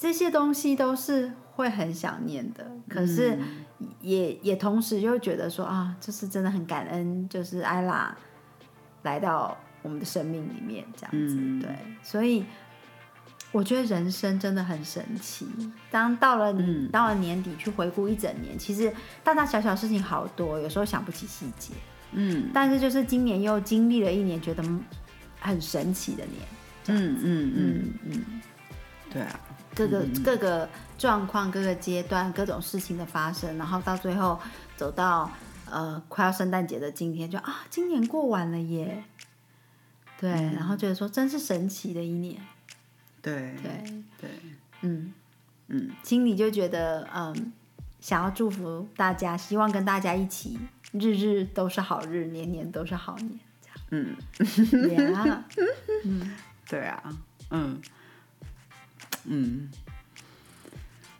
[0.00, 3.38] 这些东西都是会很想念的，可是
[4.00, 8.16] 也也同时又觉得说啊，就是真的很感恩，就是艾拉
[9.02, 12.46] 来到我们的生命里面这样子，对，所以
[13.52, 15.46] 我觉得人生真的很神奇。
[15.90, 18.90] 当到了你到了年底去回顾一整年，其实
[19.22, 21.74] 大大小小事情好多，有时候想不起细节，
[22.12, 24.64] 嗯，但是就是今年又经历了一年，觉得
[25.38, 26.48] 很神奇的年，
[26.86, 28.40] 嗯嗯嗯嗯，
[29.12, 29.38] 对啊。
[29.74, 34.38] 各个各个状况、各个阶段、各种事情的发生，然后到最后
[34.76, 35.30] 走到
[35.70, 39.04] 呃快要圣诞节的今天，就啊，今年过完了耶。
[40.18, 42.40] 对，然后觉得说真是神奇的一年。
[43.22, 44.30] 对对对，
[44.82, 45.12] 嗯
[45.68, 47.52] 嗯，心里就觉得嗯，
[48.00, 50.58] 想要祝福大家，希望跟大家一起
[50.92, 53.78] 日日都是好日，年年都是好年，这样。
[53.90, 54.16] 嗯，
[54.94, 55.44] 呀，
[56.04, 56.36] 嗯，
[56.68, 57.02] 对啊，
[57.50, 57.80] 嗯。
[59.24, 59.68] 嗯，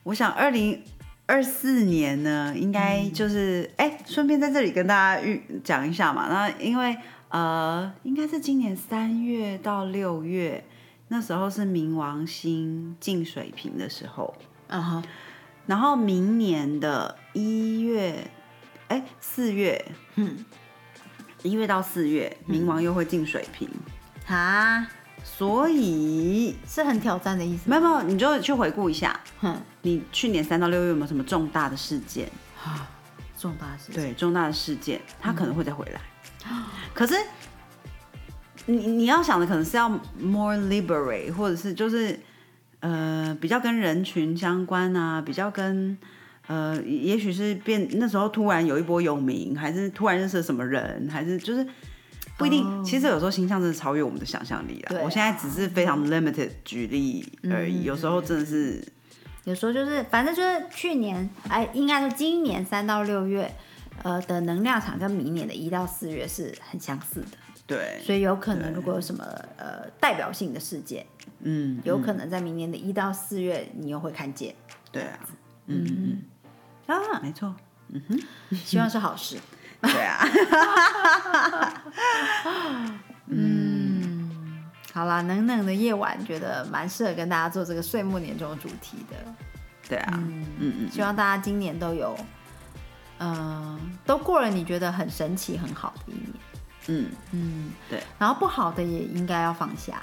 [0.03, 0.83] 我想二零
[1.27, 6.29] 二四年呢，应该就是哎，顺便在这里跟大家预讲一下嘛。
[6.29, 6.97] 那因为
[7.29, 10.65] 呃，应该是今年三月到六月，
[11.09, 14.35] 那时候是冥王星进水瓶的时候，
[14.69, 15.05] 嗯哼。
[15.67, 18.29] 然后明年的一月，
[18.89, 19.85] 哎，四月，
[20.17, 20.45] 嗯，
[21.45, 23.69] 一月到四月，冥王又会进水瓶，
[24.27, 24.89] 啊。
[25.23, 27.71] 所以是很挑战的意思。
[27.71, 32.29] 没有没有，你就去回顾一下，哼，你去年三到六月有没有什么重大的事件？
[32.63, 32.89] 啊，
[33.39, 33.95] 重大事件。
[33.95, 36.01] 对，重大的事件，他可能会再回来。
[36.93, 37.15] 可是，
[38.67, 39.89] 你你要想的可能是要
[40.21, 42.19] more liberate，或者是就是
[42.81, 45.97] 呃比较跟人群相关啊，比较跟
[46.47, 51.67] 呃也许是变那时候突然有一波有名，还是突然认识了什么人，还是就是。
[52.41, 55.03] 不一定，其实有时候形象真的超越我们的想象力了。
[55.05, 58.83] 我现在只是非常 limited 举例而已，有时候真的是，
[59.45, 63.55] 有时候就是，反正就是去年，哎，应该是今年三到六月，
[64.03, 67.39] 呃的能量场跟明年的一到四月是很相似的。
[67.67, 69.23] 对，所以有可能如果有什么
[69.57, 71.07] 呃代表性的事件，
[71.41, 74.55] 嗯，有可能在明年的一到四月你又会看见。
[74.91, 75.21] 对啊，
[75.67, 76.23] 嗯嗯。
[76.87, 77.55] 啊，没错，
[77.91, 78.21] 嗯哼，
[78.57, 79.37] 希望是好事。
[79.83, 80.27] 对啊，
[83.27, 84.31] 嗯，
[84.93, 89.17] 好啦，冷冷的夜晚，觉得蛮适合跟大家做这个岁末年终主题的。
[89.89, 92.17] 对啊，嗯嗯，希望大家今年都有，
[93.19, 96.31] 嗯，都过了你觉得很神奇、很好的一年。
[96.87, 98.03] 嗯嗯，对。
[98.19, 100.03] 然后不好的也应该要放下。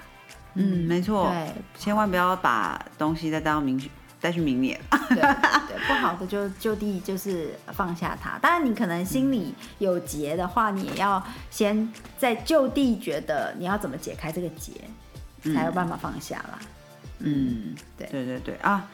[0.56, 1.30] 嗯，没错。
[1.30, 3.80] 对，千万不要把东西再当明
[4.28, 8.38] 再去明年，对对，不好的就就地就是放下它。
[8.40, 14.74] 当然，你可能心里有结的话，你也要先在就地觉得你要怎么解开这个结，
[15.54, 16.60] 才有办法放下啦。
[17.20, 18.90] 嗯，对对对对啊，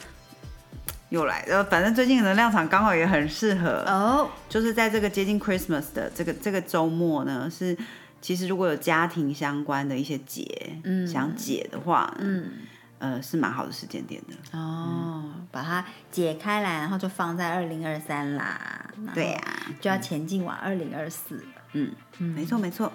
[1.09, 7.75] 又来，呃，反正最近能量场刚好也很适合哦，就是在这个接近 Christmas 的这个这个周末呢，是
[8.21, 12.51] 其实如果有家庭相关的一些结，嗯，想解的话，嗯。
[13.03, 18.89] 呃，是蛮好的时间点的哦，把它解开来，然后就放在二零二三啦。
[19.13, 19.41] 对呀，
[19.81, 21.43] 就要前进往二零二四。
[21.73, 22.89] 嗯嗯，没错没错。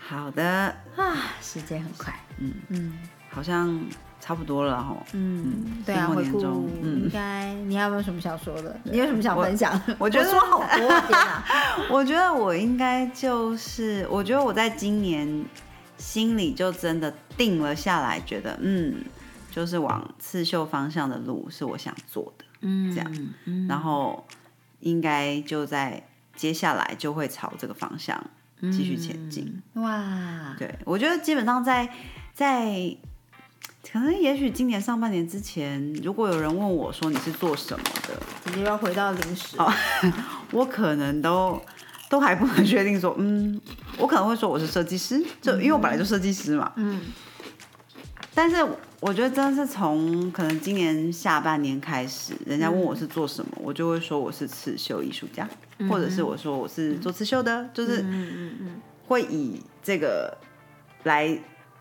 [0.00, 2.12] 好的啊，时间很快。
[2.38, 2.98] 嗯嗯，
[3.30, 3.80] 好像
[4.20, 4.96] 差不多了哈。
[5.12, 8.76] 嗯，对啊，岁末回顾年终嗯应该你还有没有什么想说的？
[8.82, 9.80] 你有什么想分享？
[9.96, 11.02] 我觉得说好多！
[11.88, 15.44] 我觉得我应该就是，我觉得我在今年
[16.10, 19.04] 心里就真的定了下来，觉得嗯，
[19.50, 24.26] 就是往刺绣方向的路是我想做的，嗯，这样嗯然后
[24.80, 26.02] 应该就在
[26.34, 28.18] 接下来就会朝这个方向
[28.72, 29.60] 继续前进。
[29.74, 31.86] 哇，对，我觉得基本上在
[32.32, 32.96] 在
[33.92, 39.58] 可能也许今年上半年之前，如果有人问我说你是做什么的，直接要回到零食。
[39.58, 39.70] 哦
[40.52, 41.60] 我可能都
[42.08, 43.60] 都还不能确定说，嗯，
[43.98, 46.72] 我可能会说我是设计师，就因为我本来就设计师嘛。
[46.76, 47.00] 嗯。
[48.34, 48.64] 但是
[49.00, 55.48] 我觉得真的是从可能今年下半年开始，人家问我是做什么，我就会说我是刺绣艺术家，
[55.90, 60.38] 或者是我说我是做刺绣的，就是嗯嗯嗯，会以这个
[61.02, 61.26] 来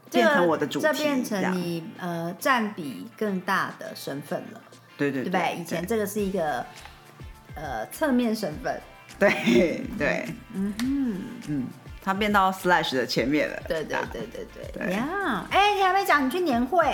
[0.10, 4.62] 这个变成我的主题，这变成你呃占比更大的身份了，
[4.98, 5.58] 对对对？
[5.62, 6.66] 以前这个是一个
[7.54, 8.82] 呃侧面身份，
[9.20, 11.16] 对对，嗯哼，
[11.50, 11.68] 嗯，
[12.08, 13.58] 它变到 slash 的前面了。
[13.68, 16.86] 对对对对对，对呀，哎，你还没讲你去年会，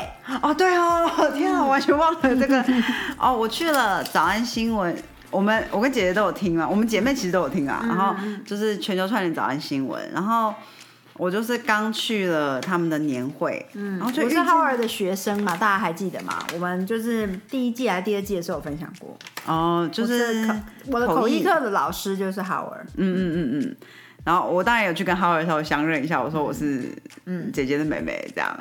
[0.42, 2.66] 哦，对哦，天啊，我完全忘了这个。
[3.20, 4.96] 哦，我去了早安新闻，
[5.30, 7.86] 我们我跟姐姐都有听啊，我们姐妹其实都有听啊。
[7.88, 10.52] 然后就是全球串联早安新闻，然后
[11.18, 16.44] 我就是刚去了他们的年会，嗯，然后就我是浩尔的学生嘛，大家还记得吗？
[16.56, 20.56] 我们就是第一季还是第二季的时候有分享过，哦，就是口
[20.88, 23.76] 我的口译课的老师就是浩尔，嗯嗯嗯嗯。
[24.24, 26.96] 然后我当然有去跟浩尔稍微相认一下，我说我是
[27.26, 28.58] 嗯姐姐的妹妹这样。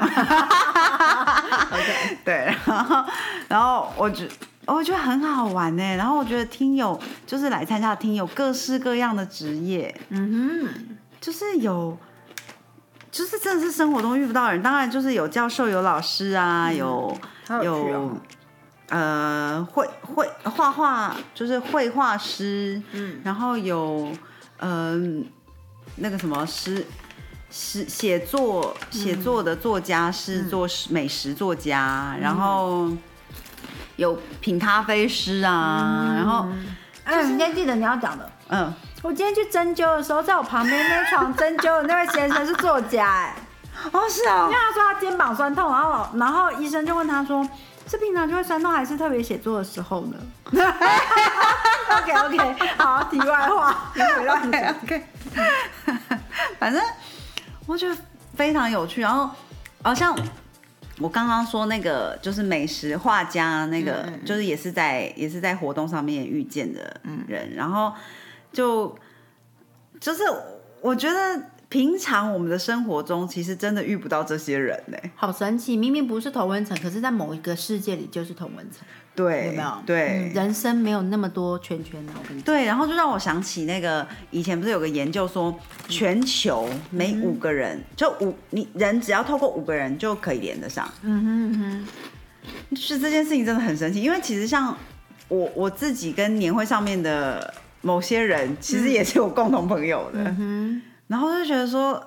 [1.70, 3.04] OK， 对，然后
[3.48, 4.28] 然后我觉
[4.66, 5.96] 我觉得很好玩呢。
[5.96, 11.96] 然后我觉得听友就是来参加的听友各式各样的职业，嗯哼，就是有，
[13.10, 14.60] 就是真的是生活中遇不到的人。
[14.62, 17.16] 当然就是有教授、有老师啊，有
[17.62, 18.20] 有
[18.88, 24.10] 呃绘绘画画，就是绘画师，嗯，然后有
[24.58, 25.24] 嗯、
[25.96, 26.86] 那个什么诗。
[27.54, 32.88] 诗写作写作的作家是做食美食作家，然后
[33.96, 36.48] 有品咖啡师啊，然后
[37.04, 38.32] 哎，你今天记得你要讲的。
[38.48, 38.72] 嗯，
[39.02, 43.36] 我今天去针灸的时候，在我旁边那床针灸的那位先生是作家、哎，
[43.92, 47.46] 哦是啊因为，他说他肩膀酸痛，然后然后医生就问他说，
[47.92, 50.16] 是平常就会酸痛，还是特别写作的时候呢？
[50.50, 55.04] OK OK，好，题外话， 你回到你的 OK，
[56.58, 56.82] 反正
[57.66, 57.94] 我觉得
[58.34, 59.02] 非常有趣。
[59.02, 59.28] 然后，
[59.82, 60.16] 好像
[61.00, 67.92] 我刚刚说那个就是美食画家，那个、就是也是在也是在活动上面遇见的人，然后
[68.54, 68.96] 就
[70.00, 70.22] 就是
[70.80, 71.38] 我觉得
[71.72, 79.82] 平常我们的生活中其实真的遇不到这些人呢、好神奇，明明不是同温层，可是在某一个世界里就是同温层，对，有没有？
[79.86, 80.30] 对。
[80.30, 82.42] 嗯人生没有那么多圈圈的，我跟你。
[82.42, 85.58] 对，然后就让我想起那个以前不是有个研究说，
[85.88, 91.86] 全球每五个人、就五你人只要透过五个人就可以连得上，嗯哼
[92.70, 94.02] 嗯是这件事情真的很神奇。
[94.02, 94.76] 因为其实像
[95.28, 100.82] 我我自己跟年会上面的某些人，其实也是有共同朋友的，哼嗯哼，
[101.12, 102.02] 然后就觉得说，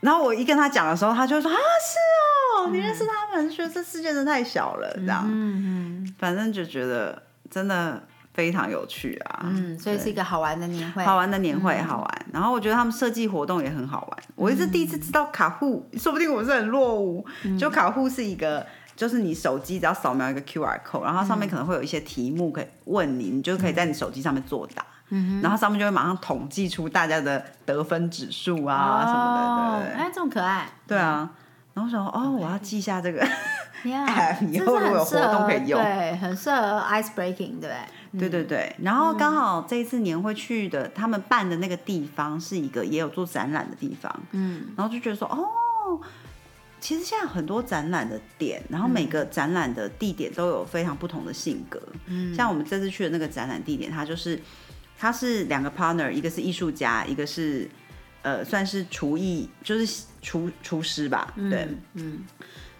[0.00, 8.02] 然后我一跟他讲的时候，他就说啊是哦，你认识他们，觉得这世界真的太小了，这样，嗯嗯反正就觉得真的
[8.34, 11.04] 非常有趣啊，嗯，所以是一个好玩的年会。
[11.04, 12.26] 好玩的年会，好玩。
[12.32, 14.18] 然后我觉得他们设计活动也很好玩。
[14.34, 17.24] 我一直第一次知道卡户，说不定我是很落伍。
[17.56, 24.84] 就卡户是一个，就是你手机只要扫描一个 QR code，然后上面可能会有一些题目可以问你，你就可以在你手机上面作答。
[25.42, 30.04] 然后上面就会马上统计出大家的得分指数啊什么的，对不对？
[30.04, 30.68] 哎，这么可爱。
[30.86, 31.30] 对啊。
[31.74, 33.26] 然后我想说，哦，我要记一下这个。
[33.84, 37.70] 以后如果有活动可以用对，很适合 ice breaking，对
[38.10, 38.18] 不对？
[38.18, 46.00] 对对对，然后刚好这一次年会去的，他们办的那个地方是一个也有做展览的地方，嗯然后就觉得说，哦，
[46.80, 51.80] 其实现在很多展览的点，然后每个展览的地点都有非常不同的性格。
[52.06, 54.42] 嗯，像我们这次去的那个展览地点，它就是
[54.98, 57.68] 它是两个 partner，一个是艺术家，一个是
[58.22, 61.68] 呃算是厨艺，就是厨厨师吧，对。
[61.94, 62.24] 嗯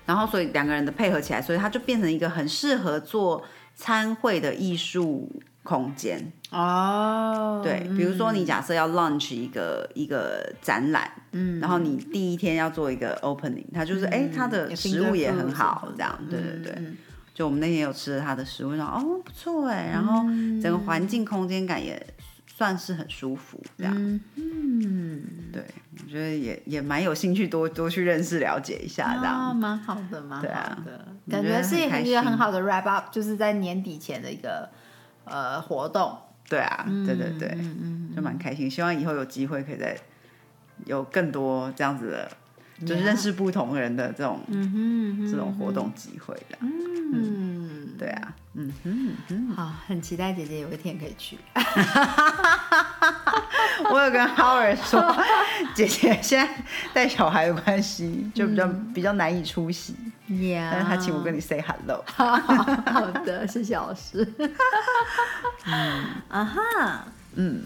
[0.05, 3.45] 然后所以两个人的配合起来，所以他就变成一个很适合做
[3.75, 5.31] 餐会的艺术
[5.62, 6.33] 空间。
[6.51, 16.73] 哦，对，比如说你假设要 launch 一个一个展览，嗯，然后你第一天要做一个 opening，他就是哎、他的有食物也很好这样，对对对。
[16.79, 16.97] 嗯
[17.39, 20.24] 就我们那天有吃了他的食物，然后哦不错哎，然后
[20.61, 22.05] 整个环境空间感也
[22.49, 23.95] 算是很舒服这样。
[23.97, 25.22] 嗯嗯，
[25.53, 25.64] 对，
[26.03, 29.57] 我觉得也也蛮有兴趣多多去认识了解一下这啊，样。
[29.57, 30.78] 蛮好的，蛮好对啊
[31.30, 34.68] 感觉是一个很好的 wrap up，就是在年底前的一个
[35.24, 36.18] 呃活动。
[36.49, 37.76] 对啊，对对对，嗯
[38.11, 38.68] 嗯就蛮开心。
[38.68, 39.97] 希望以后有机会可以再
[40.86, 42.28] 有更多这样子的，
[42.87, 44.41] 就是认识不同人的这种
[45.31, 46.59] 这种活动机会的。
[46.61, 51.39] 嗯，对啊，嗯哼嗯好，很期待姐姐有一天可以去。
[53.91, 55.16] 我有跟 Howard 说，
[55.74, 56.55] 姐姐现在
[56.93, 59.95] 带小孩的关系就比较、比较难以出席，
[60.51, 62.05] 呀但是他请我跟你 say hello。
[62.12, 64.26] 好好的，谢谢老师。
[65.66, 67.05] 嗯啊哈，
[67.37, 67.62] 嗯，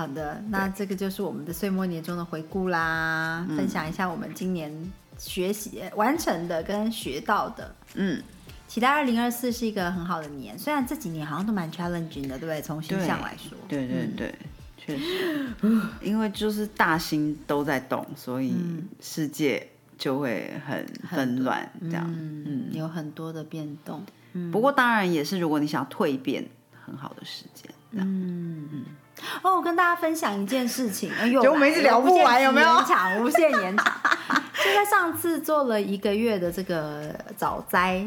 [0.00, 4.72] 好的，那这个就是我们的岁末年终的回顾啦，分享一下我们今年
[5.18, 7.74] 学习完成的跟学到的。
[7.96, 8.22] 嗯，
[8.66, 12.62] 期待二零二四是一个很好的年，虽然这几年好像都蛮 challenging 的，对不对？
[12.62, 14.34] 从形象来说，对对对，
[14.78, 15.52] 确实，
[16.00, 18.54] 因为就是大星都在动，所以
[19.02, 22.06] 世界就会很纷乱这样。
[22.08, 24.02] 嗯，有很多的变动。
[24.50, 26.48] 不过当然也是，如果你想蜕变，
[26.86, 27.70] 很好的时间。
[27.92, 28.68] 嗯
[29.42, 32.68] 哦，我跟大家分享一件事情，哎呦，就我们一直聊不完有没有？
[32.74, 33.92] 延长，无限延长。
[34.62, 38.06] 就在上次做了一个月的这个早斋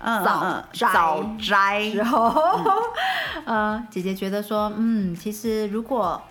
[0.00, 2.32] 嗯早嗯早斋之后，
[3.44, 6.22] 呃，姐姐觉得说，嗯，其实如果，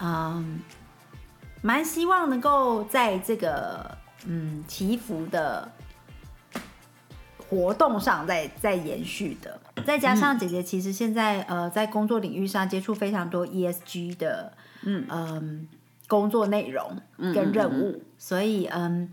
[0.00, 0.60] 嗯，
[1.60, 5.70] 蛮希望能够在这个嗯祈福的
[7.48, 15.68] 活动上在在延续的，再加上姐姐其实现在呃在工作领域上接触非常多 ESG 的嗯
[16.08, 17.00] 工作内容
[17.34, 19.12] 跟任务，所以嗯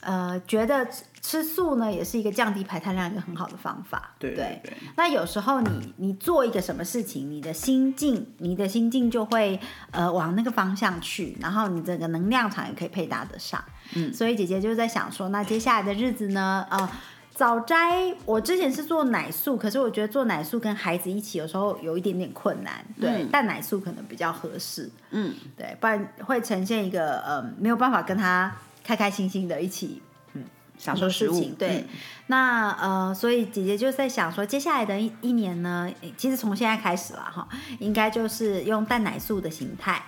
[0.00, 13.62] 呃觉得吃吃素呢也是一个降低排碳量一个很好的方法，对对对，那有时候你你做一个什么事情，你的心境，你的心境就会呃往那个方向去，然后你整个能量场也可以配搭得上。
[13.94, 16.88] 嗯，所以姐姐就在想说，那接下来的日子呢，呃。
[17.34, 28.54] 早斋，我之前是做奶素，可是我觉得做奶素跟孩子一起有时候有一点点困难，对，但奶素可能比较合适，嗯，对，不然会呈现一个呃没有办法跟他
[28.84, 30.02] 开开心心的一起
[30.34, 30.44] 嗯
[30.76, 31.86] 享受事情，，对，
[32.26, 40.02] 那呃，所以姐姐就在想说，接下来的一一年呢，其实从现在开始了哈，应该就是用蛋奶素的形态，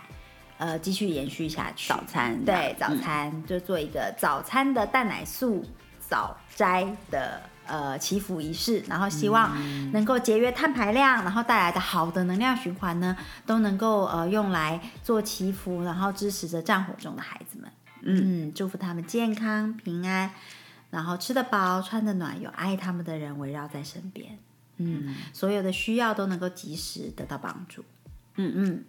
[0.59, 1.89] 呃，继续延续下去。
[1.89, 3.01] 早餐对，早嗯。
[3.01, 5.65] 餐、就做一个早餐的蛋奶素
[6.09, 7.41] 早斋的。
[7.67, 9.51] 呃，祈福仪式，然后希望
[9.91, 20.31] 能够节约碳排量，然后带来的好的能量循环呢，都能够呃用来做祈福，然后支持着战火中的孩子们，嗯，祝福他们健康平安，
[20.91, 24.39] 然后吃得饱，穿得暖，有爱他们的人围绕在身边，
[24.77, 27.83] 嗯，所有的需要都能够及时得到帮助。
[28.37, 28.53] 嗯。
[28.57, 28.85] 嗯，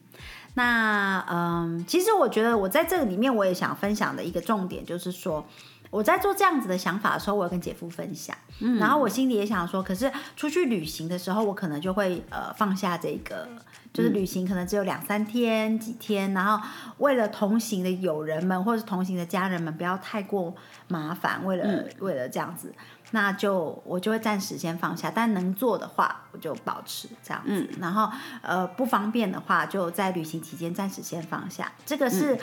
[0.56, 5.48] 那嗯，其实我觉得我在这个里面，我也想分享的一个重点就是说，
[5.90, 13.48] 我在做这样子的想法的时候，我有跟姐夫分享，嗯，然后我心里也想说，可是出去旅行的时候，我可能就会呃放下这个。
[13.94, 16.62] 就是旅行可能只有两三天、几天，然后
[16.98, 20.54] 为了同行的友人们或者是同行的家人们不要太过
[20.90, 22.76] 麻烦，为了、为了这样子，
[23.12, 28.12] 那就我就会暂时先放下，但能做的话我就保持这样子，然后
[28.42, 31.72] 呃不方便的话就在旅行期间暂时先放下。
[31.86, 32.38] 这个是、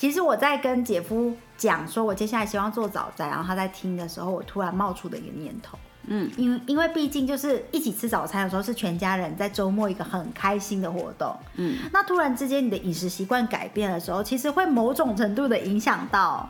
[0.00, 5.78] 其实我在跟姐夫讲说我接下来希望做早餐，然后他在听的时候，我突然冒出的一个念头。
[6.06, 16.48] 嗯，因为因为毕竟就是一起吃早餐的时候是全家人在周末一个很开心的活动，嗯，那突然之间你的饮食习惯改变的时候，其实会某种程度的影响到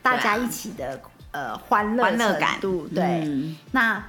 [0.00, 1.00] 大家一起的、
[1.32, 3.56] 呃欢乐欢乐感程度，对，嗯。
[3.72, 4.00] 那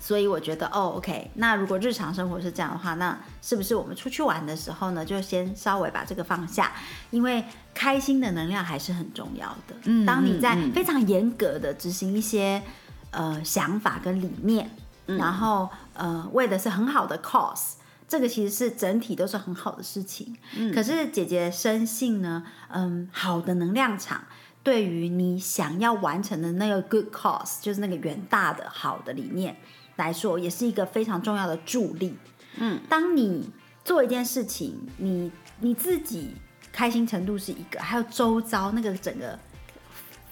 [0.00, 6.72] 所以我觉得哦，OK，那如果日常生活是这样的话，那是不是我们出去玩的时候呢，就先稍微把这个放下，
[7.10, 9.74] 因为开心的能量还是很重要的。
[9.84, 12.62] 嗯当你在嗯嗯非常严格的执行一些
[13.10, 14.70] 呃想法跟理念，
[15.06, 17.72] 然后呃为的是很好的 cause。
[18.06, 20.34] 这个其实是整体都是很好的事情，
[20.74, 24.24] 可是姐姐深信呢，嗯，好的能量场
[24.62, 29.54] 对于你想要完成的那个 good cause，就是那个远大的好的理念
[29.98, 32.16] 来说，也是一个非常重要的助力。
[32.56, 33.50] 嗯，当你
[33.84, 35.30] 做一件事情，你
[35.60, 36.34] 你自己
[36.72, 39.38] 开心程度是一个，还有周遭那个整个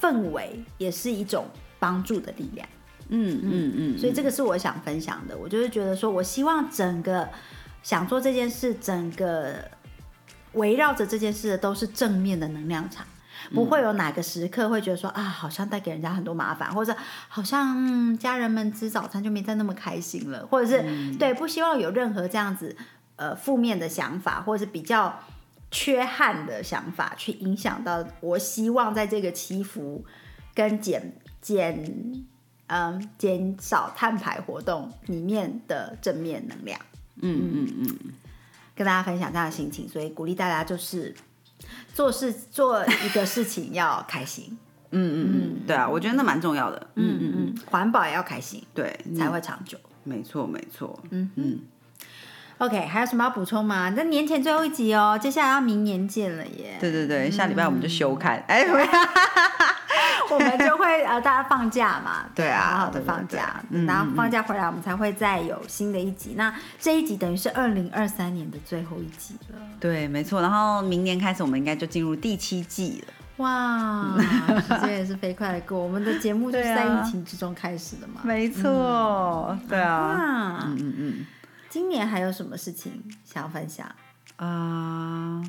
[0.00, 1.46] 氛围也是一种
[1.78, 2.66] 帮助的力量。
[3.08, 5.36] 嗯嗯嗯，所以这个是我想分享的。
[5.36, 7.28] 我就是觉得说，我希望整个
[7.82, 9.70] 想做这件事，整个
[10.52, 13.06] 围绕着这件事的都是正面的能量场。
[13.54, 16.94] 不会有哪个时刻会觉得说啊，好像带给人家很多麻烦，或者
[17.28, 22.76] 好像、嗯、家人们吃早餐就没再那么开心了，或者是、对不希望有任何这样子
[23.16, 25.18] 呃负面的想法，或者是比较
[25.70, 30.04] 缺憾的想法，去影响到我希望在这个祈福
[30.54, 32.24] 跟减减
[32.68, 36.80] 嗯减少碳排活动里面的正面能量。
[37.22, 37.96] 嗯嗯嗯，
[38.74, 41.14] 跟大家分享这样的心情，所以鼓励大家就是
[41.96, 44.58] 做事做一个事情要开心，
[44.92, 46.86] 嗯嗯嗯，对啊，我觉得那蛮重要的。
[46.96, 49.78] 嗯嗯嗯，环保也要开心，对，才会长久。
[50.04, 51.02] 没错没错。
[51.10, 51.60] 嗯嗯。
[52.58, 53.94] OK，还有什么要补充吗？
[53.96, 56.76] 那年前最后一集哦，接下来要明年见了耶。
[56.78, 58.44] 对对对，下礼拜我们就休刊。
[58.46, 58.66] 哎，
[60.34, 66.34] 我们就会呃，大家放假嘛， 对啊，好好的放假，然后放假回来，我们才会再有新的一集。
[66.36, 69.58] 那这一集等于是二零二三年的最后一集了。
[69.78, 70.40] 对，没错。
[70.40, 73.12] 然后明年开始，我们应该就进入第七季了。
[73.36, 74.16] 哇，
[74.62, 75.78] 时间也是飞快的过。
[75.78, 78.20] 我们的节目就是在疫情之中开始的嘛。
[78.24, 81.26] 没错，对啊，嗯嗯嗯。
[81.68, 83.86] 今年还有什么事情想要分享？
[84.36, 85.42] 啊，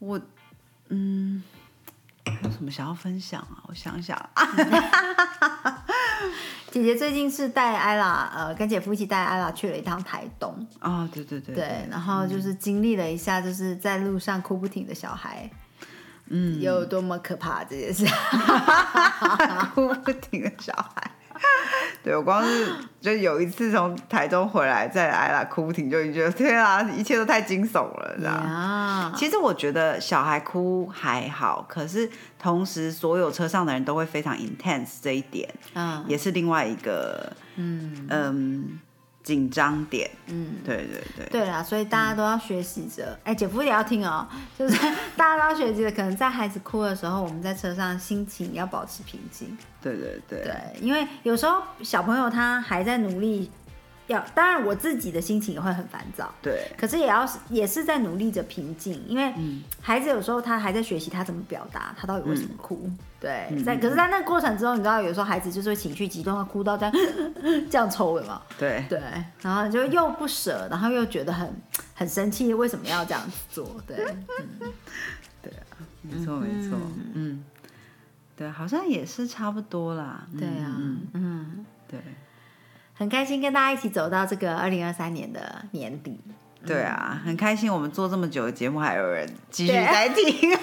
[0.00, 0.20] 我
[0.88, 1.55] 嗯，有
[2.56, 3.62] 什么想要分享啊？
[3.68, 5.84] 我想想啊，
[6.72, 10.66] 姐姐最近是带艾拉，呃，跟姐夫一起带艾拉去了一趟台东。
[10.78, 15.50] 啊，对对对，对，然后就是经历了一下，就是在路上哭不停的小孩，
[16.28, 18.06] 嗯，有多么可怕这件事，
[19.74, 21.10] 哭不停的小孩。
[22.02, 29.12] 对我光是就有一次从台中回来再来啦哭停，就觉得天啊，一切都太惊悚了，这样。
[29.16, 32.08] 其实我觉得小孩哭还好，可是
[32.38, 38.78] 同时所有车上的人都会非常 intense，这一点，嗯，也是另外一个，嗯嗯。
[39.26, 44.24] 紧张点，嗯，对对对，对啦，所以大家都要学习着，哎，姐夫也要听哦，
[44.56, 44.78] 就是
[45.16, 53.50] 大家都要学习着，可能在孩子哭的时候，我们在车上心情要保持平静，对对对，对，因为有时候小朋友他还在努力。
[54.06, 56.70] 要当然，我自己的心情也会很烦躁，对。
[56.78, 59.32] 可是也要也是在努力着平静，因为
[59.80, 62.88] 孩子有时候他还在学习他怎么表达，他到底为什么哭？
[63.18, 66.94] 对，在可是，在那个过程之中，你知道，有时候孩子就是会情绪激动，他哭到这样
[67.68, 68.40] 这样抽了嘛？
[68.58, 69.00] 对对，
[69.42, 71.52] 然后就又不舍，然后又觉得很
[71.94, 73.80] 很生气，为什么要这样子做？
[73.86, 73.96] 对，
[75.42, 76.78] 对啊，没错没错，
[77.14, 77.42] 嗯，
[78.36, 80.26] 对，好像也是差不多啦。
[80.38, 80.76] 对啊，
[81.14, 81.98] 嗯，对。
[82.96, 86.18] 很开心跟大家一起走到这个二零二三年的年底。
[86.66, 90.24] 对啊，很开心我们做这么久的节目，还有人继续在听。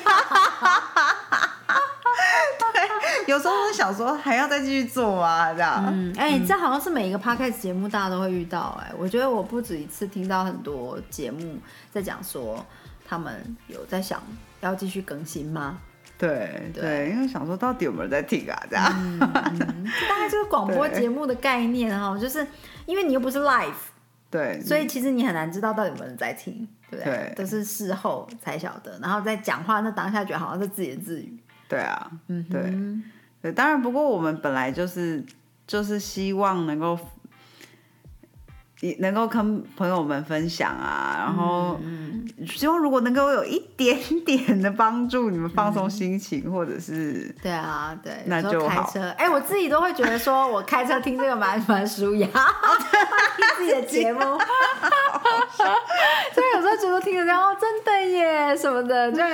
[2.74, 2.82] 对，
[3.28, 5.54] 有时候我想说，还要再继续做吗？
[5.54, 5.86] 这样。
[5.88, 8.78] 嗯，哎，这好像是每一个 podcast 节目大家都会遇到。
[8.82, 11.58] 哎，我觉得我不止一次听到很多节目
[11.92, 12.66] 在讲说，
[13.08, 14.22] 他们有在想
[14.60, 15.78] 要继续更新吗？
[16.28, 18.64] 对对，因为想说到底有没有人在听啊？
[18.70, 19.42] 这样，大
[20.20, 22.46] 概就是广播 节目的概念哈，就是
[22.86, 23.74] 因为你又不是 live，
[24.30, 27.34] 对，所以其实你很难知道到底有没有人在听，对不对？
[27.36, 31.38] 都是事后才晓得，然后在讲话那当下觉得好像是自言自语。
[31.68, 32.74] 对啊，嗯，对
[33.42, 35.24] 对，当然，不过我们本来就是
[35.68, 36.98] 就是希望能够。
[39.00, 41.80] 能够跟朋友们分享啊，然后
[42.46, 49.10] 希望如果能够有一点 点的帮助，你们放松心情，或者是对啊，对，那就开车。
[49.18, 52.28] 哎，我自己都会觉得说，我开车听这个蛮蛮舒压，
[53.38, 54.20] 听自己的节目，
[56.34, 59.34] 所以有时候觉得听着这样，哦，真的耶什么的，就很，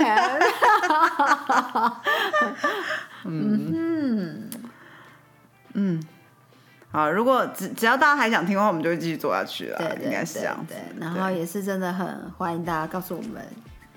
[3.26, 4.50] 嗯嗯
[5.74, 6.02] 嗯。
[6.92, 9.78] 好，如果只只要大家还想听的话，我们就会继续做下去了。
[9.78, 10.76] 对，应该是这样对。
[11.00, 13.46] 然后也是真的很欢迎大家告诉我们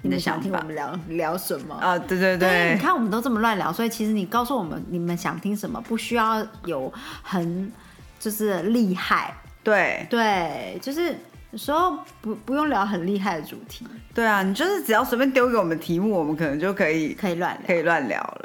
[0.03, 1.99] 你们想听我们聊聊什么啊？
[1.99, 7.73] 对对对，你看我们都这么乱聊，所以其实你告诉我们你们想听什么，不需要有很
[8.19, 9.35] 就是厉害。
[9.65, 11.17] 对对，就是
[11.51, 13.87] 有时候不不用聊很厉害的主题。
[14.13, 18.41] 对啊，你就是只要随便丢给我们题目，我们可能就可以可以乱可以乱聊了。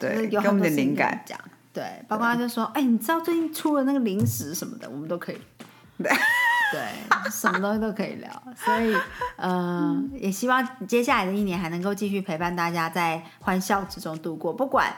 [0.00, 1.38] 对对，给我们点灵感讲。
[1.72, 5.38] 对，包括他就说，哎，你知道最近出了那个零食什么的，我们都可以，
[5.98, 8.30] 对，什么东西都可以聊。
[8.56, 8.94] 所以，
[9.36, 14.52] 嗯，也希望接下来的一年还能够继续陪伴大家在欢笑之中度过。
[14.52, 14.94] 不管，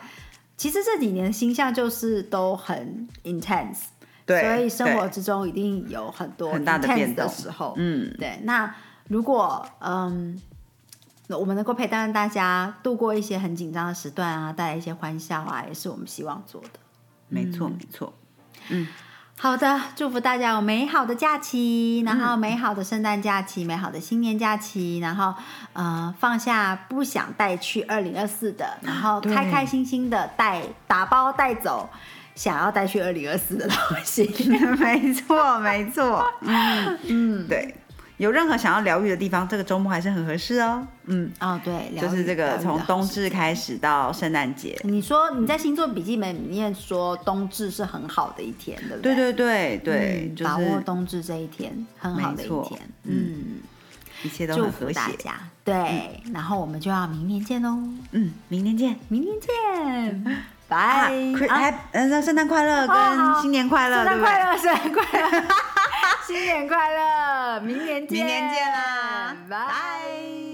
[0.57, 3.85] 其实这几年的星象就是都很 intense，
[4.27, 7.75] 对，所以生活之中一定有很多很大的变的时候。
[7.77, 8.41] 嗯，对。
[8.43, 8.75] 那
[9.09, 10.41] 如果，嗯。
[11.27, 16.81] 那我们能够陪伴大家度过一些很紧张的时段啊，带来一些欢笑啊，也是我们希望做的。
[17.29, 18.13] 没错，没错。
[18.69, 18.87] 嗯，
[19.39, 25.35] 好的，祝福大家有美好的假期，然后美好的圣诞假期，美好的新年假期，然后
[25.73, 31.89] 呃放下不想带去二零二四的，然后开开心心的带打包带走
[32.35, 34.25] 想要带去二零二四的东西。
[34.79, 36.31] 没错，没错。
[36.43, 37.75] 嗯嗯，对。
[38.25, 40.87] 有任何想要疗愈的地方，这个周末还是很合适哦。
[41.05, 44.81] 嗯，哦，对，就是这个从冬至开始到圣诞节。
[44.83, 49.15] 你说你在星座笔记本里面说冬至是很好的一天，对不对？
[49.15, 52.81] 对对对对，把握冬至这一天，很好的一天。
[53.03, 53.61] 嗯，
[54.23, 55.01] 一切都很和谐。
[55.63, 57.77] 对，然后我们就要明年见喽。
[58.13, 61.11] 嗯，明年见，明年见，拜。
[61.93, 65.43] 嗯，圣诞快乐跟新年快乐，圣诞快乐， 圣诞快乐，
[66.27, 70.54] 新年快乐，明年见，明年见啦，拜。